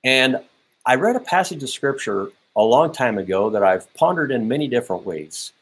And 0.04 0.40
I 0.86 0.96
read 0.96 1.16
a 1.16 1.20
passage 1.20 1.62
of 1.62 1.70
scripture 1.70 2.28
a 2.54 2.62
long 2.62 2.92
time 2.92 3.18
ago 3.18 3.50
that 3.50 3.62
I've 3.62 3.92
pondered 3.94 4.30
in 4.30 4.48
many 4.48 4.68
different 4.68 5.06
ways. 5.06 5.52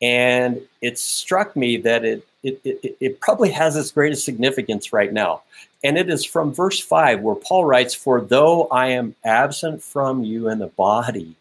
And 0.00 0.60
it 0.80 0.98
struck 0.98 1.56
me 1.56 1.76
that 1.78 2.04
it, 2.04 2.26
it, 2.42 2.60
it, 2.64 2.96
it, 3.00 3.20
probably 3.20 3.50
has 3.50 3.76
its 3.76 3.90
greatest 3.90 4.24
significance 4.24 4.92
right 4.92 5.12
now. 5.12 5.42
And 5.84 5.98
it 5.98 6.08
is 6.08 6.24
from 6.24 6.52
verse 6.52 6.80
5, 6.80 7.20
where 7.20 7.34
Paul 7.34 7.64
writes, 7.64 7.94
For 7.94 8.20
though 8.20 8.66
I 8.68 8.88
am 8.88 9.14
absent 9.24 9.82
from 9.82 10.24
you 10.24 10.48
in 10.48 10.58
the 10.58 10.68
body, 10.68 11.34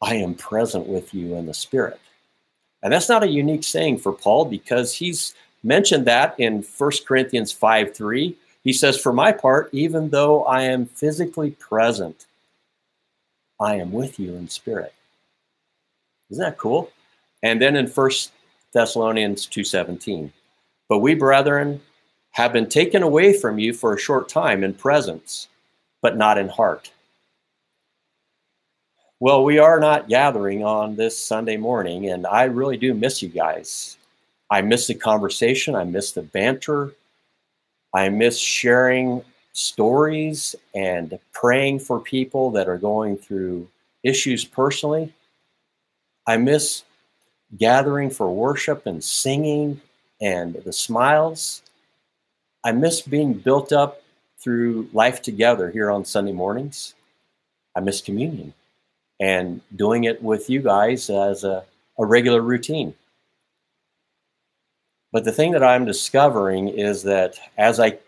I 0.00 0.16
am 0.16 0.34
present 0.34 0.86
with 0.86 1.12
you 1.14 1.34
in 1.36 1.46
the 1.46 1.54
spirit. 1.54 2.00
And 2.82 2.92
that's 2.92 3.08
not 3.08 3.22
a 3.22 3.28
unique 3.28 3.64
saying 3.64 3.98
for 3.98 4.12
Paul 4.12 4.44
because 4.44 4.94
he's 4.94 5.34
mentioned 5.62 6.06
that 6.06 6.34
in 6.38 6.62
1 6.62 6.90
Corinthians 7.06 7.52
5 7.52 7.94
3 7.94 8.36
he 8.64 8.72
says, 8.72 8.98
For 8.98 9.12
my 9.12 9.32
part, 9.32 9.68
even 9.72 10.10
though 10.10 10.44
I 10.44 10.62
am 10.62 10.86
physically 10.86 11.52
present, 11.52 12.26
I 13.60 13.76
am 13.76 13.92
with 13.92 14.18
you 14.18 14.34
in 14.34 14.48
spirit. 14.48 14.94
Isn't 16.30 16.42
that 16.44 16.58
cool? 16.58 16.90
And 17.42 17.60
then 17.60 17.76
in 17.76 17.86
First 17.86 18.32
Thessalonians 18.72 19.46
2:17, 19.46 20.32
but 20.88 20.98
we 20.98 21.14
brethren 21.14 21.80
have 22.30 22.52
been 22.52 22.68
taken 22.68 23.02
away 23.02 23.32
from 23.32 23.58
you 23.58 23.74
for 23.74 23.92
a 23.92 23.98
short 23.98 24.28
time 24.28 24.64
in 24.64 24.72
presence, 24.72 25.48
but 26.00 26.16
not 26.16 26.38
in 26.38 26.48
heart. 26.48 26.90
Well, 29.20 29.44
we 29.44 29.58
are 29.58 29.78
not 29.78 30.08
gathering 30.08 30.64
on 30.64 30.96
this 30.96 31.22
Sunday 31.22 31.56
morning, 31.56 32.08
and 32.08 32.26
I 32.26 32.44
really 32.44 32.76
do 32.76 32.94
miss 32.94 33.22
you 33.22 33.28
guys. 33.28 33.98
I 34.52 34.60
miss 34.60 34.86
the 34.86 34.94
conversation, 34.94 35.74
I 35.74 35.84
miss 35.84 36.12
the 36.12 36.20
banter, 36.20 36.92
I 37.94 38.10
miss 38.10 38.38
sharing 38.38 39.24
stories 39.54 40.54
and 40.74 41.18
praying 41.32 41.78
for 41.78 41.98
people 41.98 42.50
that 42.50 42.68
are 42.68 42.76
going 42.76 43.16
through 43.16 43.66
issues 44.02 44.44
personally. 44.44 45.10
I 46.26 46.36
miss 46.36 46.82
gathering 47.56 48.10
for 48.10 48.30
worship 48.30 48.84
and 48.84 49.02
singing 49.02 49.80
and 50.20 50.54
the 50.54 50.72
smiles. 50.74 51.62
I 52.62 52.72
miss 52.72 53.00
being 53.00 53.32
built 53.32 53.72
up 53.72 54.02
through 54.38 54.86
life 54.92 55.22
together 55.22 55.70
here 55.70 55.90
on 55.90 56.04
Sunday 56.04 56.32
mornings. 56.32 56.94
I 57.74 57.80
miss 57.80 58.02
communion 58.02 58.52
and 59.18 59.62
doing 59.74 60.04
it 60.04 60.22
with 60.22 60.50
you 60.50 60.60
guys 60.60 61.08
as 61.08 61.42
a, 61.42 61.64
a 61.98 62.04
regular 62.04 62.42
routine. 62.42 62.92
But 65.12 65.24
the 65.24 65.32
thing 65.32 65.52
that 65.52 65.62
I'm 65.62 65.84
discovering 65.84 66.68
is 66.68 67.02
that 67.02 67.38
as 67.58 67.78
I 67.78 67.98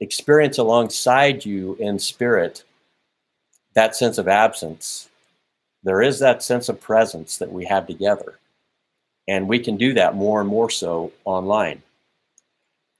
experience 0.00 0.58
alongside 0.58 1.44
you 1.44 1.76
in 1.80 1.98
spirit 1.98 2.64
that 3.74 3.94
sense 3.94 4.18
of 4.18 4.26
absence, 4.26 5.08
there 5.84 6.02
is 6.02 6.18
that 6.18 6.42
sense 6.42 6.68
of 6.68 6.80
presence 6.80 7.38
that 7.38 7.52
we 7.52 7.64
have 7.66 7.86
together. 7.86 8.38
And 9.28 9.46
we 9.46 9.60
can 9.60 9.76
do 9.76 9.94
that 9.94 10.16
more 10.16 10.40
and 10.40 10.48
more 10.48 10.70
so 10.70 11.12
online. 11.24 11.82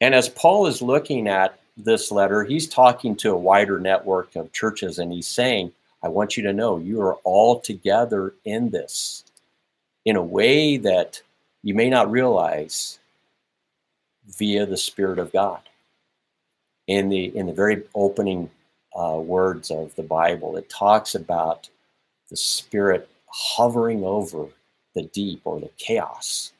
And 0.00 0.14
as 0.14 0.28
Paul 0.28 0.66
is 0.66 0.80
looking 0.80 1.26
at 1.26 1.58
this 1.76 2.12
letter, 2.12 2.44
he's 2.44 2.68
talking 2.68 3.16
to 3.16 3.32
a 3.32 3.38
wider 3.38 3.80
network 3.80 4.36
of 4.36 4.52
churches 4.52 4.98
and 4.98 5.12
he's 5.12 5.26
saying, 5.26 5.72
I 6.04 6.08
want 6.08 6.36
you 6.36 6.44
to 6.44 6.52
know 6.52 6.78
you 6.78 7.00
are 7.02 7.14
all 7.24 7.58
together 7.58 8.34
in 8.44 8.70
this 8.70 9.24
in 10.04 10.14
a 10.14 10.22
way 10.22 10.76
that 10.76 11.20
you 11.64 11.74
may 11.74 11.90
not 11.90 12.10
realize 12.10 13.00
via 14.36 14.66
the 14.66 14.76
Spirit 14.76 15.18
of 15.18 15.32
God. 15.32 15.60
In 16.86 17.08
the 17.08 17.36
in 17.36 17.46
the 17.46 17.52
very 17.52 17.82
opening 17.94 18.50
uh, 18.98 19.18
words 19.18 19.70
of 19.70 19.94
the 19.94 20.02
Bible, 20.02 20.56
it 20.56 20.68
talks 20.68 21.14
about 21.14 21.68
the 22.30 22.36
Spirit 22.36 23.08
hovering 23.26 24.04
over 24.04 24.46
the 24.94 25.02
deep 25.02 25.42
or 25.44 25.60
the 25.60 25.70
chaos. 25.76 26.52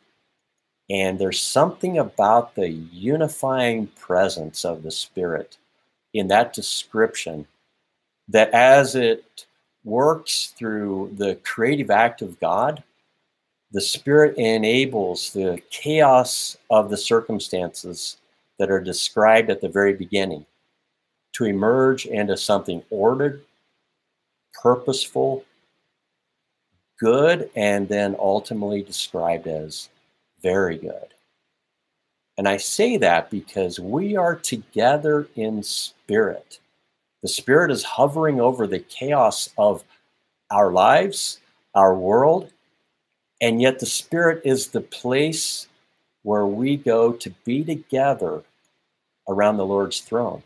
And 0.90 1.18
there's 1.18 1.40
something 1.40 1.98
about 1.98 2.54
the 2.54 2.68
unifying 2.70 3.88
presence 3.88 4.64
of 4.64 4.82
the 4.82 4.90
Spirit 4.90 5.58
in 6.14 6.28
that 6.28 6.52
description 6.52 7.46
that 8.28 8.50
as 8.50 8.94
it 8.94 9.46
works 9.84 10.54
through 10.56 11.14
the 11.16 11.36
creative 11.44 11.90
act 11.90 12.22
of 12.22 12.40
God, 12.40 12.82
the 13.72 13.80
Spirit 13.80 14.36
enables 14.38 15.32
the 15.32 15.60
chaos 15.70 16.56
of 16.70 16.88
the 16.88 16.96
circumstances 16.96 18.16
that 18.58 18.70
are 18.70 18.80
described 18.80 19.50
at 19.50 19.60
the 19.60 19.68
very 19.68 19.92
beginning 19.92 20.46
to 21.34 21.44
emerge 21.44 22.06
into 22.06 22.36
something 22.36 22.82
ordered, 22.90 23.44
purposeful, 24.62 25.44
good, 26.98 27.50
and 27.54 27.88
then 27.88 28.16
ultimately 28.18 28.82
described 28.82 29.46
as 29.46 29.88
very 30.42 30.78
good. 30.78 31.14
And 32.38 32.48
I 32.48 32.56
say 32.56 32.96
that 32.96 33.30
because 33.30 33.78
we 33.78 34.16
are 34.16 34.34
together 34.34 35.28
in 35.36 35.62
spirit. 35.62 36.60
The 37.22 37.28
spirit 37.28 37.70
is 37.70 37.82
hovering 37.82 38.40
over 38.40 38.66
the 38.66 38.78
chaos 38.78 39.50
of 39.58 39.84
our 40.50 40.70
lives, 40.70 41.40
our 41.74 41.94
world, 41.94 42.50
and 43.40 43.60
yet 43.60 43.78
the 43.78 43.86
spirit 43.86 44.42
is 44.44 44.68
the 44.68 44.80
place 44.80 45.68
where 46.22 46.46
we 46.46 46.76
go 46.76 47.12
to 47.12 47.30
be 47.44 47.64
together 47.64 48.42
around 49.28 49.56
the 49.56 49.66
Lord's 49.66 50.00
throne. 50.00 50.42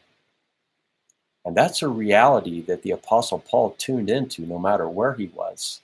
And 1.44 1.56
that's 1.56 1.82
a 1.82 1.88
reality 1.88 2.60
that 2.62 2.82
the 2.82 2.92
Apostle 2.92 3.40
Paul 3.40 3.74
tuned 3.78 4.10
into 4.10 4.42
no 4.42 4.58
matter 4.58 4.88
where 4.88 5.14
he 5.14 5.26
was. 5.34 5.80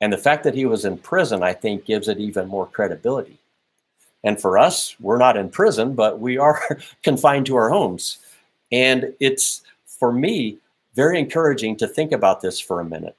And 0.00 0.12
the 0.12 0.18
fact 0.18 0.44
that 0.44 0.54
he 0.54 0.66
was 0.66 0.84
in 0.84 0.98
prison, 0.98 1.42
I 1.42 1.54
think, 1.54 1.86
gives 1.86 2.08
it 2.08 2.18
even 2.18 2.48
more 2.48 2.66
credibility. 2.66 3.38
And 4.24 4.40
for 4.40 4.58
us, 4.58 4.96
we're 5.00 5.18
not 5.18 5.36
in 5.36 5.48
prison, 5.48 5.94
but 5.94 6.20
we 6.20 6.36
are 6.36 6.60
confined 7.02 7.46
to 7.46 7.56
our 7.56 7.70
homes. 7.70 8.18
And 8.70 9.14
it's, 9.20 9.62
for 9.86 10.12
me, 10.12 10.58
very 10.94 11.18
encouraging 11.18 11.76
to 11.76 11.86
think 11.86 12.12
about 12.12 12.40
this 12.40 12.58
for 12.60 12.80
a 12.80 12.84
minute. 12.84 13.16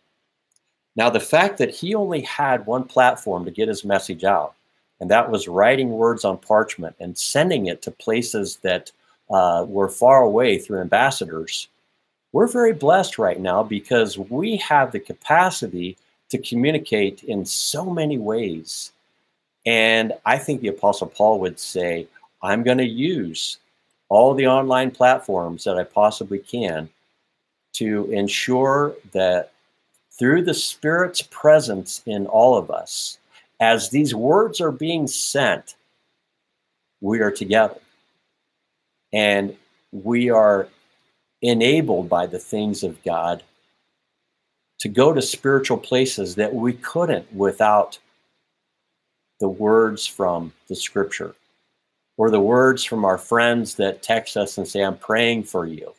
Now, 0.98 1.12
the 1.12 1.20
fact 1.20 1.60
that 1.60 1.74
he 1.74 1.94
only 1.94 2.22
had 2.22 2.66
one 2.66 2.84
platform 2.84 3.46
to 3.46 3.52
get 3.52 3.68
his 3.68 3.86
message 3.86 4.24
out, 4.24 4.56
and 5.00 5.12
that 5.12 5.30
was 5.30 5.48
writing 5.48 5.92
words 5.92 6.26
on 6.26 6.40
parchment 6.40 6.96
and 7.00 7.16
sending 7.16 7.68
it 7.68 7.84
to 7.84 7.92
places 7.92 8.58
that 8.64 8.92
uh, 9.30 9.64
were 9.68 9.90
far 9.90 10.24
away 10.24 10.58
through 10.58 10.82
ambassadors, 10.82 11.68
we're 12.32 12.48
very 12.48 12.74
blessed 12.74 13.20
right 13.20 13.40
now 13.40 13.62
because 13.62 14.18
we 14.18 14.58
have 14.58 14.92
the 14.92 15.00
capacity 15.00 15.96
to 16.30 16.40
communicate 16.40 17.24
in 17.24 17.46
so 17.46 17.86
many 17.86 18.18
ways. 18.18 18.92
And 19.68 20.14
I 20.26 20.40
think 20.40 20.62
the 20.62 20.68
Apostle 20.70 21.08
Paul 21.08 21.40
would 21.42 21.60
say, 21.60 22.08
I'm 22.42 22.64
going 22.64 22.78
to 22.80 22.86
use 22.86 23.58
all 24.10 24.34
the 24.34 24.48
online 24.48 24.92
platforms 24.92 25.64
that 25.64 25.78
I 25.78 25.84
possibly 25.84 26.40
can 26.40 26.90
to 27.74 28.10
ensure 28.12 28.96
that 29.14 29.52
through 30.18 30.44
the 30.44 30.54
Spirit's 30.54 31.22
presence 31.22 32.02
in 32.06 32.26
all 32.28 32.58
of 32.58 32.72
us, 32.72 33.20
as 33.60 33.90
these 33.90 34.14
words 34.14 34.62
are 34.62 34.72
being 34.72 35.08
sent, 35.08 35.76
we 37.02 37.20
are 37.20 37.32
together. 37.32 37.80
And 39.14 39.56
we 39.92 40.30
are 40.30 40.68
enabled 41.42 42.10
by 42.10 42.26
the 42.26 42.40
things 42.40 42.84
of 42.84 43.02
God 43.04 43.44
to 44.80 44.90
go 44.90 45.14
to 45.14 45.22
spiritual 45.22 45.78
places 45.78 46.36
that 46.36 46.54
we 46.54 46.74
couldn't 46.74 47.32
without 47.34 47.98
the 49.40 49.50
words 49.50 50.06
from 50.06 50.54
the 50.68 50.76
scripture 50.76 51.36
or 52.18 52.32
the 52.32 52.40
words 52.40 52.84
from 52.84 53.06
our 53.06 53.18
friends 53.18 53.76
that 53.76 54.02
text 54.02 54.36
us 54.36 54.58
and 54.58 54.68
say, 54.68 54.82
I'm 54.82 54.98
praying 54.98 55.44
for 55.44 55.66
you, 55.66 55.94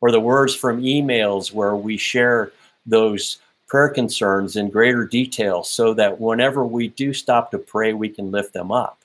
or 0.00 0.10
the 0.10 0.20
words 0.20 0.54
from 0.54 0.82
emails 0.82 1.52
where 1.52 1.76
we 1.76 1.98
share 1.98 2.52
those 2.86 3.38
prayer 3.68 3.88
concerns 3.88 4.56
in 4.56 4.70
greater 4.70 5.06
detail 5.06 5.62
so 5.64 5.94
that 5.94 6.20
whenever 6.20 6.64
we 6.64 6.88
do 6.88 7.12
stop 7.12 7.50
to 7.50 7.58
pray, 7.58 7.92
we 7.92 8.08
can 8.08 8.30
lift 8.30 8.52
them 8.52 8.70
up. 8.70 8.98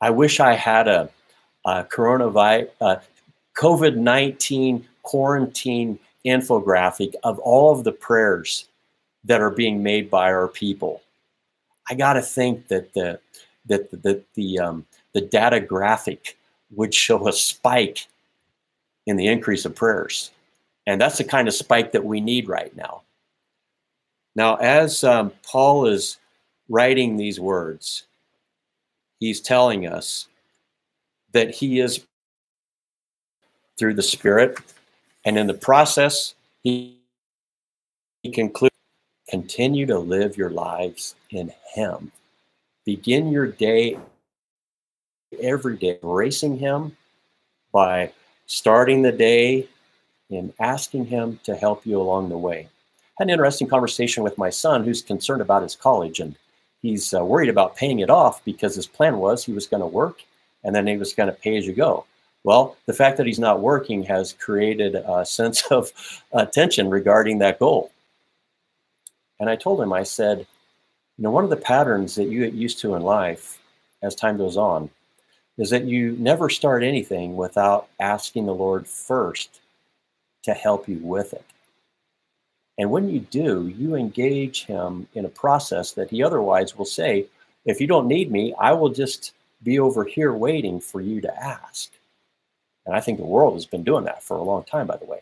I 0.00 0.10
wish 0.10 0.40
I 0.40 0.54
had 0.54 0.88
a, 0.88 1.10
a 1.64 1.84
coronavirus, 1.84 2.70
uh, 2.80 2.96
COVID 3.56 3.96
19 3.96 4.86
quarantine 5.02 5.98
infographic 6.26 7.14
of 7.22 7.38
all 7.38 7.72
of 7.72 7.84
the 7.84 7.92
prayers 7.92 8.66
that 9.24 9.40
are 9.40 9.50
being 9.50 9.82
made 9.82 10.10
by 10.10 10.32
our 10.32 10.48
people. 10.48 11.02
I 11.88 11.94
got 11.94 12.14
to 12.14 12.22
think 12.22 12.68
that 12.68 12.92
the 12.94 13.20
that 13.66 13.90
the 13.90 13.96
the, 13.96 14.22
the, 14.34 14.58
um, 14.58 14.86
the 15.12 15.20
data 15.20 15.60
graphic 15.60 16.36
would 16.74 16.92
show 16.92 17.28
a 17.28 17.32
spike 17.32 18.06
in 19.06 19.16
the 19.16 19.26
increase 19.28 19.64
of 19.64 19.74
prayers, 19.74 20.30
and 20.86 21.00
that's 21.00 21.18
the 21.18 21.24
kind 21.24 21.48
of 21.48 21.54
spike 21.54 21.92
that 21.92 22.04
we 22.04 22.20
need 22.20 22.48
right 22.48 22.74
now. 22.76 23.02
Now, 24.34 24.56
as 24.56 25.02
um, 25.02 25.32
Paul 25.42 25.86
is 25.86 26.18
writing 26.68 27.16
these 27.16 27.40
words, 27.40 28.06
he's 29.18 29.40
telling 29.40 29.86
us 29.86 30.28
that 31.32 31.50
he 31.50 31.80
is 31.80 32.04
through 33.78 33.94
the 33.94 34.02
Spirit 34.02 34.58
and 35.24 35.36
in 35.36 35.48
the 35.48 35.54
process, 35.54 36.34
he, 36.62 36.98
he 38.22 38.30
concludes 38.30 38.76
continue 39.28 39.86
to 39.86 39.98
live 39.98 40.36
your 40.36 40.50
lives 40.50 41.16
in 41.30 41.52
Him. 41.74 42.12
Begin 42.84 43.32
your 43.32 43.46
day 43.46 43.98
every 45.40 45.76
day 45.76 45.98
embracing 46.02 46.58
Him 46.58 46.96
by 47.72 48.12
starting 48.46 49.02
the 49.02 49.12
day 49.12 49.68
and 50.30 50.52
asking 50.60 51.06
Him 51.06 51.38
to 51.44 51.54
help 51.54 51.86
you 51.86 52.00
along 52.00 52.28
the 52.28 52.38
way. 52.38 52.68
Had 53.18 53.28
an 53.28 53.30
interesting 53.30 53.68
conversation 53.68 54.22
with 54.22 54.38
my 54.38 54.50
son 54.50 54.84
who's 54.84 55.02
concerned 55.02 55.40
about 55.40 55.62
his 55.62 55.74
college 55.74 56.20
and 56.20 56.36
he's 56.82 57.14
uh, 57.14 57.24
worried 57.24 57.48
about 57.48 57.76
paying 57.76 58.00
it 58.00 58.10
off 58.10 58.44
because 58.44 58.74
his 58.74 58.86
plan 58.86 59.16
was 59.16 59.42
he 59.44 59.52
was 59.52 59.66
going 59.66 59.80
to 59.80 59.86
work 59.86 60.22
and 60.64 60.74
then 60.74 60.86
he 60.86 60.98
was 60.98 61.14
going 61.14 61.28
to 61.28 61.32
pay 61.32 61.56
as 61.56 61.66
you 61.66 61.72
go. 61.72 62.04
Well, 62.44 62.76
the 62.86 62.92
fact 62.92 63.16
that 63.16 63.26
he's 63.26 63.38
not 63.38 63.60
working 63.60 64.02
has 64.04 64.34
created 64.34 64.96
a 64.96 65.24
sense 65.24 65.66
of 65.70 65.90
uh, 66.32 66.44
tension 66.44 66.90
regarding 66.90 67.38
that 67.38 67.58
goal. 67.58 67.90
And 69.40 69.50
I 69.50 69.56
told 69.56 69.80
him, 69.80 69.92
I 69.92 70.02
said, 70.02 70.40
you 70.40 71.22
know, 71.22 71.30
one 71.30 71.44
of 71.44 71.50
the 71.50 71.56
patterns 71.56 72.14
that 72.16 72.24
you 72.24 72.40
get 72.40 72.54
used 72.54 72.80
to 72.80 72.94
in 72.94 73.02
life 73.02 73.58
as 74.02 74.14
time 74.14 74.36
goes 74.36 74.56
on 74.56 74.90
is 75.58 75.70
that 75.70 75.84
you 75.84 76.12
never 76.18 76.50
start 76.50 76.82
anything 76.82 77.36
without 77.36 77.88
asking 77.98 78.44
the 78.44 78.54
Lord 78.54 78.86
first 78.86 79.60
to 80.46 80.54
help 80.54 80.88
you 80.88 80.98
with 81.02 81.34
it. 81.34 81.44
And 82.78 82.90
when 82.90 83.08
you 83.08 83.20
do, 83.20 83.68
you 83.68 83.94
engage 83.94 84.64
him 84.64 85.06
in 85.14 85.24
a 85.24 85.30
process 85.30 85.92
that 85.92 86.10
he 86.10 86.22
otherwise 86.22 86.76
will 86.76 86.84
say, 86.84 87.26
if 87.64 87.80
you 87.80 87.86
don't 87.86 88.08
need 88.08 88.30
me, 88.30 88.54
I 88.58 88.72
will 88.72 88.90
just 88.90 89.32
be 89.62 89.78
over 89.78 90.04
here 90.04 90.32
waiting 90.32 90.80
for 90.80 91.00
you 91.00 91.20
to 91.20 91.42
ask. 91.42 91.90
And 92.84 92.94
I 92.94 93.00
think 93.00 93.18
the 93.18 93.24
world 93.24 93.54
has 93.54 93.66
been 93.66 93.82
doing 93.82 94.04
that 94.04 94.22
for 94.22 94.36
a 94.36 94.42
long 94.42 94.64
time, 94.64 94.86
by 94.86 94.96
the 94.96 95.06
way. 95.06 95.20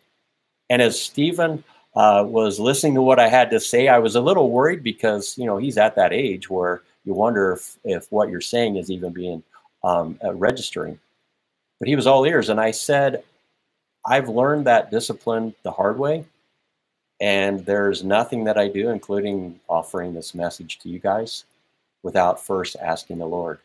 And 0.69 0.83
as 0.83 1.01
Stephen 1.01 1.65
uh, 1.95 2.25
was 2.27 2.61
listening 2.61 2.95
to 2.95 3.03
what 3.03 3.21
I 3.21 3.29
had 3.29 3.51
to 3.51 3.61
say, 3.61 3.89
I 3.89 3.99
was 3.99 4.17
a 4.17 4.21
little 4.21 4.51
worried 4.51 4.83
because, 4.83 5.39
you 5.39 5.47
know, 5.47 5.57
he's 5.57 5.79
at 5.79 5.95
that 5.97 6.13
age 6.13 6.51
where 6.51 6.83
you 7.05 7.15
wonder 7.15 7.53
if, 7.53 7.77
if 7.85 8.11
what 8.11 8.29
you're 8.29 8.41
saying 8.41 8.77
is 8.77 8.91
even 8.91 9.13
being 9.13 9.43
um, 9.85 10.19
uh, 10.25 10.35
registering. 10.35 10.99
But 11.79 11.89
he 11.89 11.97
was 11.97 12.07
all 12.07 12.25
ears. 12.25 12.49
And 12.49 12.61
I 12.61 12.73
said, 12.73 13.23
I've 14.07 14.29
learned 14.29 14.67
that 14.67 14.91
discipline 14.91 15.55
the 15.63 15.73
hard 15.73 15.99
way. 15.99 16.25
And 17.21 17.65
there's 17.65 18.05
nothing 18.05 18.45
that 18.45 18.59
I 18.59 18.69
do, 18.69 18.91
including 18.91 19.59
offering 19.69 20.13
this 20.13 20.35
message 20.35 20.79
to 20.81 20.89
you 20.89 20.99
guys, 20.99 21.45
without 22.03 22.45
first 22.45 22.77
asking 22.81 23.19
the 23.19 23.27
Lord. 23.27 23.59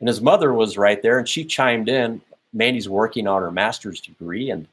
And 0.00 0.08
his 0.08 0.20
mother 0.20 0.52
was 0.52 0.78
right 0.78 1.00
there 1.02 1.18
and 1.18 1.28
she 1.28 1.44
chimed 1.44 1.88
in. 1.88 2.20
Mandy's 2.52 2.88
working 2.88 3.26
on 3.26 3.42
her 3.42 3.50
master's 3.50 4.00
degree 4.00 4.50
and 4.50 4.66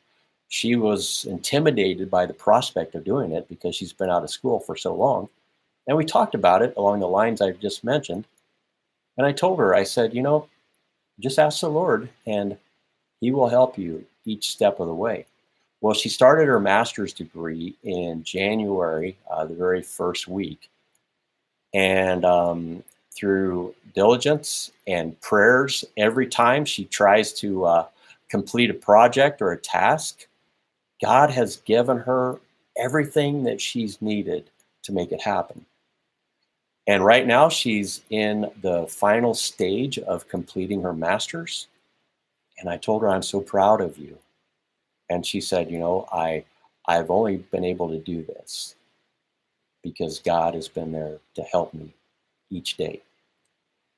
she 0.50 0.76
was 0.76 1.26
intimidated 1.26 2.10
by 2.10 2.26
the 2.26 2.34
prospect 2.34 2.96
of 2.96 3.04
doing 3.04 3.32
it 3.32 3.48
because 3.48 3.76
she's 3.76 3.94
been 3.94 4.10
out 4.10 4.24
of 4.24 4.30
school 4.30 4.60
for 4.60 4.76
so 4.76 4.94
long. 4.96 5.30
And 5.88 5.96
we 5.96 6.06
talked 6.06 6.36
about 6.36 6.62
it 6.62 6.74
along 6.76 7.00
the 7.00 7.08
lines 7.08 7.42
I've 7.42 7.60
just 7.60 7.84
mentioned. 7.84 8.26
And 9.18 9.26
I 9.26 9.32
told 9.32 9.60
her, 9.60 9.76
I 9.76 9.84
said, 9.84 10.14
you 10.14 10.22
know, 10.22 10.48
just 11.20 11.40
ask 11.40 11.62
the 11.62 11.70
Lord 11.70 12.10
and 12.26 12.58
he 13.22 13.32
will 13.32 13.50
help 13.50 13.78
you 13.78 14.06
each 14.26 14.50
step 14.50 14.80
of 14.80 14.88
the 14.88 14.94
way. 14.94 15.26
Well, 15.82 15.94
she 15.94 16.10
started 16.10 16.48
her 16.48 16.60
master's 16.60 17.14
degree 17.14 17.76
in 17.84 18.24
January, 18.24 19.18
uh, 19.32 19.46
the 19.46 19.54
very 19.54 19.82
first 19.82 20.28
week. 20.28 20.70
And 21.74 22.26
um, 22.26 22.84
through 23.16 23.76
diligence 23.94 24.72
and 24.88 25.20
prayers, 25.22 25.86
every 25.98 26.28
time 26.28 26.66
she 26.66 26.86
tries 26.86 27.32
to 27.34 27.66
uh, 27.66 27.86
complete 28.30 28.70
a 28.70 28.74
project 28.74 29.42
or 29.42 29.52
a 29.52 29.58
task, 29.58 30.28
God 31.02 31.30
has 31.32 31.58
given 31.58 31.98
her 31.98 32.40
everything 32.78 33.44
that 33.44 33.62
she's 33.62 34.02
needed 34.02 34.50
to 34.84 34.92
make 34.92 35.12
it 35.12 35.22
happen. 35.22 35.66
And 36.88 37.06
right 37.06 37.28
now, 37.28 37.50
she's 37.50 38.02
in 38.10 38.50
the 38.62 38.88
final 38.88 39.34
stage 39.34 40.00
of 40.00 40.28
completing 40.28 40.82
her 40.82 40.94
master's. 40.94 41.68
And 42.60 42.70
I 42.70 42.78
told 42.78 43.02
her, 43.02 43.10
I'm 43.10 43.24
so 43.24 43.42
proud 43.42 43.82
of 43.82 43.98
you. 43.98 44.18
And 45.10 45.26
she 45.26 45.42
said, 45.42 45.72
You 45.72 45.80
know, 45.80 46.08
I, 46.12 46.44
I've 46.88 47.10
only 47.10 47.38
been 47.38 47.66
able 47.66 47.90
to 47.90 48.00
do 48.00 48.24
this 48.24 48.76
because 49.84 50.20
God 50.20 50.54
has 50.54 50.68
been 50.68 50.92
there 50.92 51.18
to 51.36 51.42
help 51.44 51.74
me 51.74 51.94
each 52.50 52.78
day. 52.78 53.02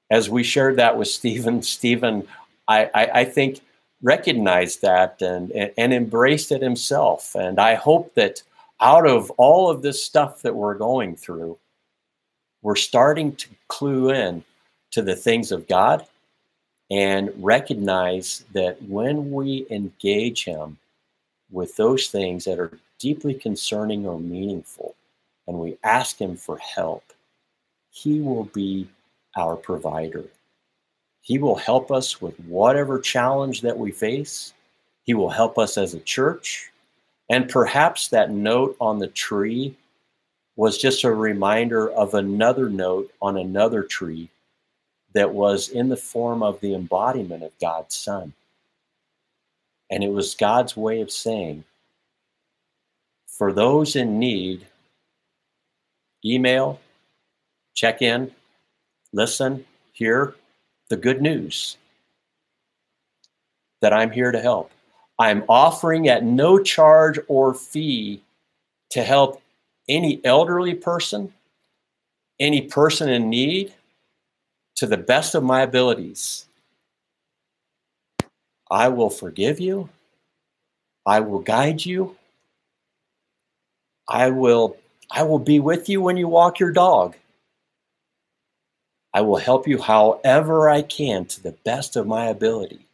As 0.10 0.30
we 0.30 0.44
shared 0.44 0.76
that 0.78 0.98
with 0.98 1.08
Stephen, 1.08 1.62
Stephen, 1.78 2.28
I, 2.68 2.90
I, 2.94 3.06
I 3.22 3.26
think, 3.26 3.62
recognized 4.04 4.82
that 4.82 5.22
and, 5.22 5.52
and, 5.52 5.72
and 5.78 5.94
embraced 5.94 6.52
it 6.52 6.62
himself. 6.62 7.36
And 7.36 7.60
I 7.60 7.76
hope 7.76 8.14
that 8.16 8.42
out 8.80 9.06
of 9.06 9.30
all 9.32 9.70
of 9.70 9.84
this 9.84 10.04
stuff 10.04 10.42
that 10.42 10.56
we're 10.56 10.76
going 10.76 11.16
through, 11.16 11.58
we're 12.64 12.76
starting 12.76 13.36
to 13.36 13.48
clue 13.68 14.10
in 14.12 14.44
to 14.92 15.02
the 15.02 15.16
things 15.16 15.52
of 15.52 15.68
God 15.68 16.06
and 16.92 17.32
recognize 17.38 18.44
that 18.52 18.82
when 18.84 19.32
we 19.32 19.66
engage 19.70 20.44
Him 20.44 20.78
with 21.50 21.76
those 21.78 22.08
things 22.08 22.44
that 22.44 22.60
are 22.60 22.78
deeply 23.00 23.34
concerning 23.34 24.06
or 24.06 24.20
meaningful, 24.20 24.94
and 25.48 25.58
we 25.58 25.78
ask 25.86 26.20
Him 26.20 26.36
for 26.36 26.58
help, 26.58 27.04
He 27.92 28.20
will 28.20 28.44
be 28.44 28.90
our 29.38 29.56
provider. 29.56 30.26
He 31.22 31.38
will 31.38 31.56
help 31.56 31.92
us 31.92 32.22
with 32.22 32.38
whatever 32.42 33.00
challenge 33.00 33.62
that 33.62 33.78
we 33.78 33.92
face. 33.92 34.54
He 35.04 35.14
will 35.14 35.30
help 35.30 35.58
us 35.58 35.78
as 35.78 35.94
a 35.94 36.00
church. 36.02 36.72
And 37.30 37.48
perhaps 37.48 38.10
that 38.10 38.32
note 38.32 38.76
on 38.82 39.00
the 39.00 39.08
tree 39.08 39.78
was 40.58 40.78
just 40.78 41.06
a 41.06 41.14
reminder 41.14 41.90
of 41.92 42.16
another 42.16 42.70
note 42.70 43.10
on 43.22 43.38
another 43.38 43.84
tree 43.84 44.30
that 45.14 45.34
was 45.34 45.70
in 45.70 45.90
the 45.90 45.98
form 45.98 46.42
of 46.42 46.60
the 46.62 46.74
embodiment 46.74 47.44
of 47.44 47.58
God's 47.60 47.96
Son. 47.96 48.34
And 49.90 50.04
it 50.04 50.12
was 50.12 50.36
God's 50.36 50.78
way 50.78 51.02
of 51.02 51.12
saying, 51.12 51.64
for 53.28 53.52
those 53.52 53.96
in 53.96 54.20
need, 54.20 54.66
email, 56.24 56.80
check 57.74 58.02
in, 58.02 58.32
listen, 59.12 59.66
hear 59.94 60.36
the 60.90 60.98
good 60.98 61.22
news 61.22 61.78
that 63.82 63.94
I'm 63.94 64.12
here 64.12 64.32
to 64.32 64.40
help. 64.40 64.72
I'm 65.20 65.44
offering 65.50 66.08
at 66.08 66.24
no 66.24 66.60
charge 66.60 67.20
or 67.28 67.54
fee 67.54 68.22
to 68.92 69.04
help 69.04 69.42
any 69.90 70.22
elderly 70.24 70.74
person, 70.74 71.34
any 72.40 72.62
person 72.62 73.10
in 73.10 73.30
need, 73.30 73.74
to 74.76 74.88
the 74.88 74.98
best 74.98 75.36
of 75.36 75.44
my 75.44 75.62
abilities. 75.62 76.46
I 78.70 78.88
will 78.88 79.10
forgive 79.10 79.60
you. 79.60 79.90
I 81.06 81.20
will 81.20 81.40
guide 81.40 81.86
you. 81.86 82.16
I 84.08 84.30
will 84.30 84.78
I 85.10 85.24
will 85.24 85.40
be 85.40 85.60
with 85.60 85.90
you 85.90 86.02
when 86.02 86.16
you 86.16 86.28
walk 86.28 86.60
your 86.60 86.72
dog. 86.72 87.16
I 89.14 89.22
will 89.22 89.38
help 89.38 89.68
you 89.68 89.78
however 89.78 90.70
I 90.70 90.82
can 90.82 91.26
to 91.26 91.44
the 91.44 91.56
best 91.66 91.98
of 91.98 92.08
my 92.08 92.28
ability. 92.28 92.88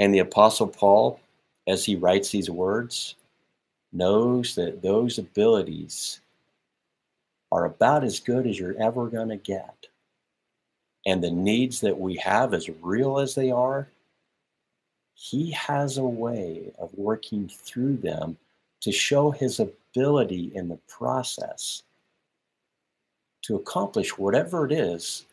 And 0.00 0.12
the 0.12 0.18
Apostle 0.20 0.66
Paul, 0.66 1.20
as 1.68 1.84
he 1.84 1.94
writes 1.94 2.30
these 2.30 2.50
words, 2.50 3.14
knows 3.92 4.54
that 4.56 4.82
those 4.82 5.18
abilities 5.18 6.20
are 7.52 7.66
about 7.66 8.02
as 8.02 8.18
good 8.18 8.46
as 8.46 8.58
you're 8.58 8.80
ever 8.80 9.06
going 9.06 9.28
to 9.28 9.36
get. 9.36 9.86
And 11.06 11.22
the 11.22 11.30
needs 11.30 11.80
that 11.80 11.98
we 11.98 12.16
have, 12.16 12.52
as 12.52 12.68
real 12.82 13.18
as 13.18 13.34
they 13.34 13.50
are, 13.50 13.88
he 15.14 15.50
has 15.52 15.98
a 15.98 16.04
way 16.04 16.72
of 16.78 16.90
working 16.94 17.48
through 17.48 17.96
them 17.98 18.36
to 18.80 18.92
show 18.92 19.30
his 19.30 19.60
ability 19.60 20.50
in 20.54 20.68
the 20.68 20.78
process 20.88 21.82
to 23.42 23.56
accomplish 23.56 24.16
whatever 24.16 24.66
it 24.66 24.72
is 24.72 25.26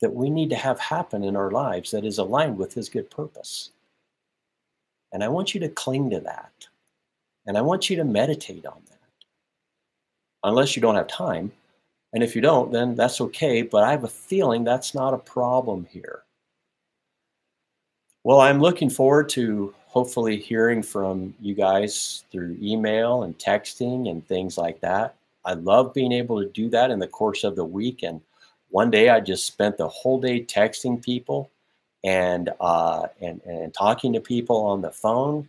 that 0.00 0.12
we 0.12 0.28
need 0.28 0.50
to 0.50 0.56
have 0.56 0.78
happen 0.78 1.22
in 1.22 1.36
our 1.36 1.50
lives 1.50 1.90
that 1.92 2.04
is 2.04 2.18
aligned 2.18 2.58
with 2.58 2.74
his 2.74 2.88
good 2.88 3.08
purpose. 3.10 3.70
And 5.12 5.22
I 5.22 5.28
want 5.28 5.54
you 5.54 5.60
to 5.60 5.68
cling 5.68 6.10
to 6.10 6.20
that. 6.20 6.52
And 7.46 7.56
I 7.56 7.60
want 7.60 7.88
you 7.88 7.96
to 7.96 8.04
meditate 8.04 8.66
on 8.66 8.82
that. 8.88 8.98
Unless 10.44 10.74
you 10.74 10.82
don't 10.82 10.96
have 10.96 11.06
time. 11.06 11.52
And 12.12 12.22
if 12.22 12.36
you 12.36 12.42
don't, 12.42 12.72
then 12.72 12.94
that's 12.94 13.20
okay. 13.20 13.62
But 13.62 13.84
I 13.84 13.90
have 13.90 14.04
a 14.04 14.08
feeling 14.08 14.64
that's 14.64 14.94
not 14.94 15.14
a 15.14 15.18
problem 15.18 15.86
here. 15.90 16.22
Well, 18.24 18.40
I'm 18.40 18.60
looking 18.60 18.90
forward 18.90 19.28
to 19.30 19.74
hopefully 19.86 20.36
hearing 20.36 20.82
from 20.82 21.34
you 21.40 21.54
guys 21.54 22.24
through 22.30 22.56
email 22.62 23.24
and 23.24 23.36
texting 23.38 24.10
and 24.10 24.26
things 24.26 24.56
like 24.56 24.80
that. 24.80 25.16
I 25.44 25.54
love 25.54 25.92
being 25.92 26.12
able 26.12 26.40
to 26.40 26.48
do 26.48 26.68
that 26.70 26.90
in 26.90 26.98
the 26.98 27.08
course 27.08 27.44
of 27.44 27.56
the 27.56 27.64
week. 27.64 28.02
And 28.02 28.20
one 28.70 28.90
day 28.90 29.08
I 29.08 29.20
just 29.20 29.44
spent 29.46 29.76
the 29.76 29.88
whole 29.88 30.20
day 30.20 30.40
texting 30.42 31.02
people 31.02 31.50
and 32.04 32.50
uh, 32.60 33.06
and 33.20 33.40
and 33.44 33.72
talking 33.74 34.12
to 34.12 34.20
people 34.20 34.64
on 34.64 34.80
the 34.80 34.90
phone, 34.90 35.48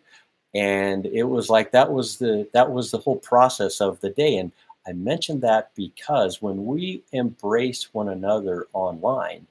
and 0.54 1.06
it 1.06 1.24
was 1.24 1.50
like 1.50 1.72
that 1.72 1.92
was 1.92 2.18
the 2.18 2.48
that 2.54 2.72
was 2.72 2.92
the 2.92 3.00
whole 3.00 3.18
process 3.18 3.82
of 3.82 4.00
the 4.02 4.10
day. 4.10 4.38
And 4.38 4.52
I 4.88 4.94
mention 4.94 5.40
that 5.42 5.72
because 5.76 6.42
when 6.42 6.66
we 6.66 7.04
embrace 7.14 7.94
one 7.94 8.10
another 8.10 8.68
online, 8.74 9.48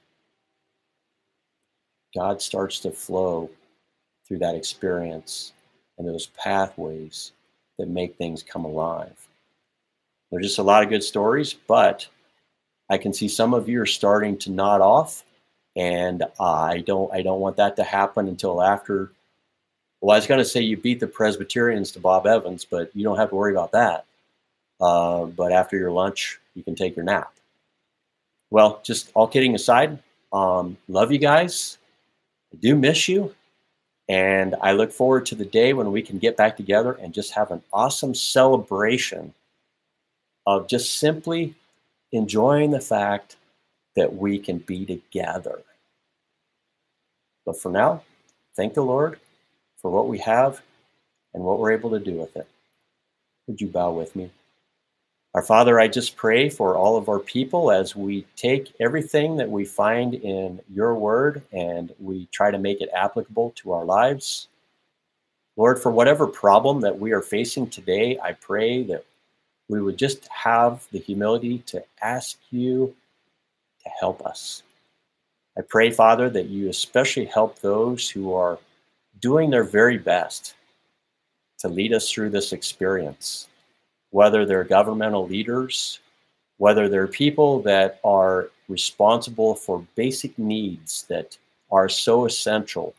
God 2.13 2.41
starts 2.41 2.79
to 2.81 2.91
flow 2.91 3.49
through 4.27 4.39
that 4.39 4.55
experience 4.55 5.53
and 5.97 6.07
those 6.07 6.27
pathways 6.27 7.31
that 7.77 7.87
make 7.87 8.15
things 8.15 8.43
come 8.43 8.65
alive. 8.65 9.27
There's 10.31 10.45
just 10.45 10.59
a 10.59 10.63
lot 10.63 10.83
of 10.83 10.89
good 10.89 11.03
stories, 11.03 11.53
but 11.53 12.07
I 12.89 12.97
can 12.97 13.13
see 13.13 13.27
some 13.27 13.53
of 13.53 13.67
you 13.67 13.81
are 13.81 13.87
starting 13.87 14.37
to 14.39 14.51
nod 14.51 14.81
off, 14.81 15.23
and 15.75 16.23
I 16.39 16.83
don't 16.85 17.11
I 17.13 17.21
don't 17.21 17.39
want 17.39 17.57
that 17.57 17.75
to 17.77 17.83
happen 17.83 18.27
until 18.27 18.61
after. 18.61 19.11
Well, 20.01 20.15
I 20.15 20.17
was 20.17 20.27
going 20.27 20.39
to 20.39 20.45
say 20.45 20.61
you 20.61 20.77
beat 20.77 20.99
the 20.99 21.07
Presbyterians 21.07 21.91
to 21.91 21.99
Bob 21.99 22.27
Evans, 22.27 22.65
but 22.65 22.95
you 22.95 23.03
don't 23.03 23.17
have 23.17 23.29
to 23.29 23.35
worry 23.35 23.51
about 23.53 23.71
that. 23.71 24.05
Uh, 24.83 25.25
but 25.25 25.53
after 25.53 25.77
your 25.77 25.91
lunch, 25.91 26.39
you 26.55 26.63
can 26.63 26.75
take 26.75 26.93
your 26.95 27.05
nap. 27.05 27.31
Well, 28.51 28.81
just 28.83 29.11
all 29.13 29.27
kidding 29.27 29.55
aside, 29.55 29.97
Um, 30.33 30.77
love 30.87 31.11
you 31.11 31.19
guys. 31.19 31.77
I 32.53 32.57
do 32.57 32.75
miss 32.75 33.07
you. 33.07 33.33
And 34.09 34.55
I 34.61 34.73
look 34.73 34.91
forward 34.91 35.25
to 35.27 35.35
the 35.35 35.45
day 35.45 35.73
when 35.73 35.91
we 35.91 36.01
can 36.01 36.17
get 36.19 36.35
back 36.35 36.57
together 36.57 36.93
and 36.93 37.13
just 37.13 37.31
have 37.33 37.51
an 37.51 37.63
awesome 37.71 38.13
celebration 38.13 39.33
of 40.45 40.67
just 40.67 40.97
simply 40.97 41.55
enjoying 42.11 42.71
the 42.71 42.81
fact 42.81 43.37
that 43.95 44.13
we 44.13 44.37
can 44.37 44.57
be 44.57 44.85
together. 44.85 45.61
But 47.45 47.61
for 47.61 47.71
now, 47.71 48.03
thank 48.55 48.73
the 48.73 48.83
Lord 48.83 49.19
for 49.81 49.91
what 49.91 50.09
we 50.09 50.17
have 50.19 50.61
and 51.33 51.43
what 51.43 51.59
we're 51.59 51.71
able 51.71 51.91
to 51.91 51.99
do 51.99 52.13
with 52.13 52.35
it. 52.35 52.47
Would 53.47 53.61
you 53.61 53.67
bow 53.67 53.93
with 53.93 54.15
me? 54.15 54.31
Our 55.35 55.41
Father, 55.41 55.79
I 55.79 55.87
just 55.87 56.15
pray 56.15 56.47
for 56.47 56.75
all 56.75 56.95
of 56.95 57.09
our 57.09 57.19
people 57.19 57.71
as 57.71 57.95
we 57.95 58.27
take 58.35 58.71
everything 58.79 59.35
that 59.37 59.49
we 59.49 59.65
find 59.65 60.13
in 60.13 60.61
your 60.71 60.93
word 60.93 61.41
and 61.51 61.91
we 61.99 62.27
try 62.27 62.51
to 62.51 62.59
make 62.59 62.81
it 62.81 62.89
applicable 62.93 63.51
to 63.55 63.71
our 63.71 63.83
lives. 63.83 64.47
Lord, 65.57 65.81
for 65.81 65.91
whatever 65.91 66.27
problem 66.27 66.81
that 66.81 66.99
we 66.99 67.13
are 67.13 67.21
facing 67.21 67.67
today, 67.67 68.19
I 68.21 68.33
pray 68.33 68.83
that 68.83 69.05
we 69.69 69.81
would 69.81 69.97
just 69.97 70.27
have 70.27 70.87
the 70.91 70.99
humility 70.99 71.59
to 71.65 71.83
ask 72.03 72.37
you 72.51 72.93
to 73.83 73.89
help 73.99 74.23
us. 74.27 74.61
I 75.57 75.61
pray, 75.67 75.89
Father, 75.89 76.29
that 76.29 76.45
you 76.45 76.69
especially 76.69 77.25
help 77.25 77.57
those 77.57 78.07
who 78.07 78.35
are 78.35 78.59
doing 79.19 79.49
their 79.49 79.63
very 79.63 79.97
best 79.97 80.53
to 81.57 81.69
lead 81.69 81.91
us 81.91 82.11
through 82.11 82.29
this 82.29 82.53
experience 82.53 83.47
whether 84.13 84.45
they're 84.45 84.63
governmental 84.63 85.27
leaders, 85.27 85.99
whether 86.57 86.87
they're 86.87 87.07
people 87.07 87.63
that 87.63 87.99
are 88.03 88.51
responsible 88.69 89.55
for 89.55 89.83
basic 89.95 90.37
needs 90.37 91.05
that 91.09 91.35
are 91.71 91.89
so 91.89 92.27
essential, 92.27 92.93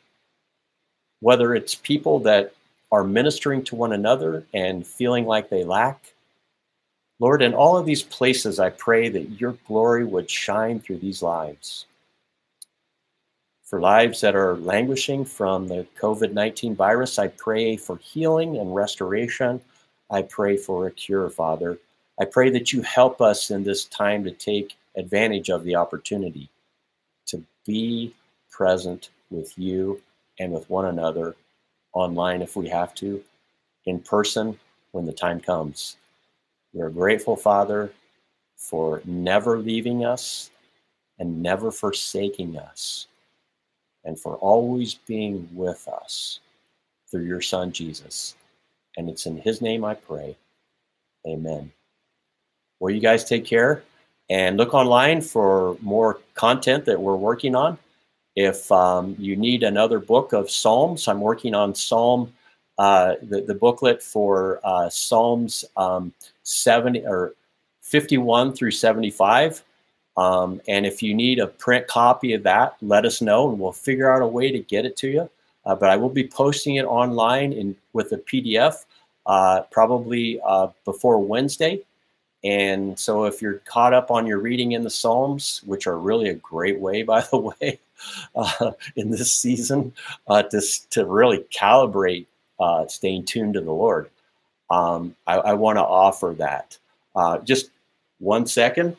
whether 1.20 1.54
it's 1.54 1.76
people 1.76 2.18
that 2.18 2.52
are 2.90 3.04
ministering 3.04 3.62
to 3.62 3.76
one 3.76 3.92
another 3.92 4.44
and 4.54 4.84
feeling 4.84 5.24
like 5.24 5.48
they 5.48 5.62
lack. 5.62 6.12
Lord, 7.20 7.42
in 7.42 7.54
all 7.54 7.76
of 7.76 7.86
these 7.86 8.02
places, 8.02 8.58
I 8.58 8.70
pray 8.70 9.08
that 9.08 9.40
your 9.40 9.56
glory 9.68 10.04
would 10.04 10.28
shine 10.28 10.80
through 10.80 10.98
these 10.98 11.22
lives. 11.22 11.86
For 13.62 13.80
lives 13.80 14.20
that 14.20 14.34
are 14.34 14.56
languishing 14.56 15.24
from 15.24 15.68
the 15.68 15.86
COVID 15.96 16.32
19 16.32 16.74
virus, 16.74 17.20
I 17.20 17.28
pray 17.28 17.76
for 17.76 17.98
healing 17.98 18.56
and 18.56 18.74
restoration 18.74 19.60
I 20.14 20.22
pray 20.22 20.56
for 20.56 20.86
a 20.86 20.92
cure, 20.92 21.28
Father. 21.28 21.76
I 22.20 22.24
pray 22.24 22.48
that 22.50 22.72
you 22.72 22.82
help 22.82 23.20
us 23.20 23.50
in 23.50 23.64
this 23.64 23.86
time 23.86 24.22
to 24.22 24.30
take 24.30 24.76
advantage 24.94 25.48
of 25.48 25.64
the 25.64 25.74
opportunity 25.74 26.48
to 27.26 27.42
be 27.66 28.14
present 28.48 29.10
with 29.30 29.58
you 29.58 30.00
and 30.38 30.52
with 30.52 30.70
one 30.70 30.84
another 30.84 31.34
online 31.94 32.42
if 32.42 32.54
we 32.54 32.68
have 32.68 32.94
to, 32.94 33.24
in 33.86 33.98
person 33.98 34.56
when 34.92 35.04
the 35.04 35.12
time 35.12 35.40
comes. 35.40 35.96
We're 36.72 36.90
grateful, 36.90 37.34
Father, 37.34 37.90
for 38.56 39.02
never 39.04 39.58
leaving 39.58 40.04
us 40.04 40.52
and 41.18 41.42
never 41.42 41.72
forsaking 41.72 42.56
us, 42.56 43.08
and 44.04 44.16
for 44.16 44.36
always 44.36 44.94
being 44.94 45.48
with 45.52 45.88
us 45.88 46.38
through 47.10 47.24
your 47.24 47.40
Son, 47.40 47.72
Jesus. 47.72 48.36
And 48.96 49.08
it's 49.08 49.26
in 49.26 49.36
his 49.36 49.60
name 49.60 49.84
I 49.84 49.94
pray. 49.94 50.36
Amen. 51.26 51.72
Well, 52.80 52.92
you 52.92 53.00
guys 53.00 53.24
take 53.24 53.44
care 53.44 53.82
and 54.30 54.56
look 54.56 54.74
online 54.74 55.20
for 55.20 55.76
more 55.80 56.18
content 56.34 56.84
that 56.86 57.00
we're 57.00 57.16
working 57.16 57.54
on. 57.54 57.78
If 58.36 58.70
um, 58.72 59.14
you 59.18 59.36
need 59.36 59.62
another 59.62 59.98
book 59.98 60.32
of 60.32 60.50
Psalms, 60.50 61.06
I'm 61.06 61.20
working 61.20 61.54
on 61.54 61.74
Psalm, 61.74 62.32
uh, 62.78 63.14
the, 63.22 63.42
the 63.42 63.54
booklet 63.54 64.02
for 64.02 64.60
uh, 64.64 64.88
Psalms 64.90 65.64
um, 65.76 66.12
70 66.42 67.06
or 67.06 67.34
51 67.82 68.52
through 68.54 68.72
75. 68.72 69.62
Um, 70.16 70.60
and 70.68 70.86
if 70.86 71.02
you 71.02 71.14
need 71.14 71.38
a 71.38 71.46
print 71.46 71.86
copy 71.86 72.34
of 72.34 72.42
that, 72.44 72.76
let 72.82 73.04
us 73.04 73.20
know 73.20 73.50
and 73.50 73.58
we'll 73.58 73.72
figure 73.72 74.12
out 74.12 74.22
a 74.22 74.26
way 74.26 74.50
to 74.50 74.58
get 74.60 74.84
it 74.84 74.96
to 74.98 75.08
you. 75.08 75.30
Uh, 75.66 75.74
but 75.74 75.90
I 75.90 75.96
will 75.96 76.10
be 76.10 76.26
posting 76.26 76.76
it 76.76 76.84
online 76.84 77.52
in 77.52 77.76
with 77.92 78.12
a 78.12 78.18
PDF 78.18 78.84
uh, 79.26 79.62
probably 79.70 80.40
uh, 80.44 80.68
before 80.84 81.18
Wednesday. 81.18 81.80
And 82.42 82.98
so, 82.98 83.24
if 83.24 83.40
you're 83.40 83.60
caught 83.64 83.94
up 83.94 84.10
on 84.10 84.26
your 84.26 84.38
reading 84.38 84.72
in 84.72 84.84
the 84.84 84.90
Psalms, 84.90 85.62
which 85.64 85.86
are 85.86 85.98
really 85.98 86.28
a 86.28 86.34
great 86.34 86.78
way, 86.78 87.02
by 87.14 87.22
the 87.22 87.38
way, 87.38 87.78
uh, 88.34 88.72
in 88.96 89.10
this 89.10 89.32
season, 89.32 89.92
uh, 90.28 90.42
to, 90.42 90.60
to 90.90 91.06
really 91.06 91.44
calibrate 91.54 92.26
uh, 92.60 92.86
staying 92.86 93.24
tuned 93.24 93.54
to 93.54 93.60
the 93.60 93.72
Lord, 93.72 94.10
um, 94.70 95.16
I, 95.26 95.36
I 95.36 95.52
want 95.54 95.78
to 95.78 95.82
offer 95.82 96.34
that. 96.38 96.78
Just 97.44 97.70
one 98.18 98.46
second. 98.46 98.96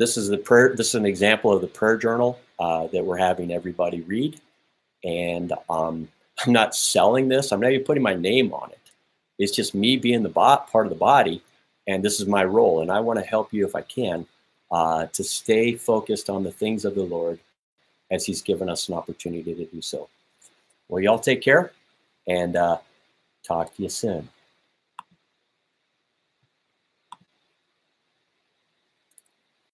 This 0.00 0.16
is 0.16 0.28
the 0.28 0.38
prayer. 0.38 0.74
This 0.74 0.88
is 0.88 0.94
an 0.96 1.06
example 1.06 1.52
of 1.52 1.60
the 1.60 1.68
prayer 1.68 1.96
journal 1.96 2.40
that 2.58 3.04
we're 3.04 3.18
having 3.18 3.52
everybody 3.52 4.00
read 4.00 4.40
and 5.04 5.52
um, 5.68 6.08
I'm 6.44 6.52
not 6.52 6.74
selling 6.74 7.28
this. 7.28 7.52
I'm 7.52 7.60
not 7.60 7.72
even 7.72 7.84
putting 7.84 8.02
my 8.02 8.14
name 8.14 8.52
on 8.52 8.70
it. 8.70 8.78
It's 9.38 9.54
just 9.54 9.74
me 9.74 9.96
being 9.96 10.22
the 10.22 10.28
bot 10.28 10.70
part 10.70 10.86
of 10.86 10.90
the 10.90 10.98
body, 10.98 11.42
and 11.86 12.02
this 12.02 12.20
is 12.20 12.26
my 12.26 12.44
role. 12.44 12.82
And 12.82 12.90
I 12.90 13.00
want 13.00 13.18
to 13.18 13.24
help 13.24 13.52
you 13.52 13.66
if 13.66 13.74
I 13.74 13.82
can 13.82 14.26
uh, 14.70 15.06
to 15.06 15.24
stay 15.24 15.74
focused 15.74 16.28
on 16.28 16.42
the 16.42 16.52
things 16.52 16.84
of 16.84 16.94
the 16.94 17.02
Lord 17.02 17.38
as 18.10 18.26
He's 18.26 18.42
given 18.42 18.68
us 18.68 18.88
an 18.88 18.94
opportunity 18.94 19.54
to 19.54 19.64
do 19.64 19.80
so. 19.80 20.08
Well, 20.88 21.02
y'all 21.02 21.18
take 21.18 21.40
care, 21.40 21.72
and 22.26 22.56
uh, 22.56 22.78
talk 23.46 23.74
to 23.76 23.82
you 23.82 23.88
soon. 23.88 24.28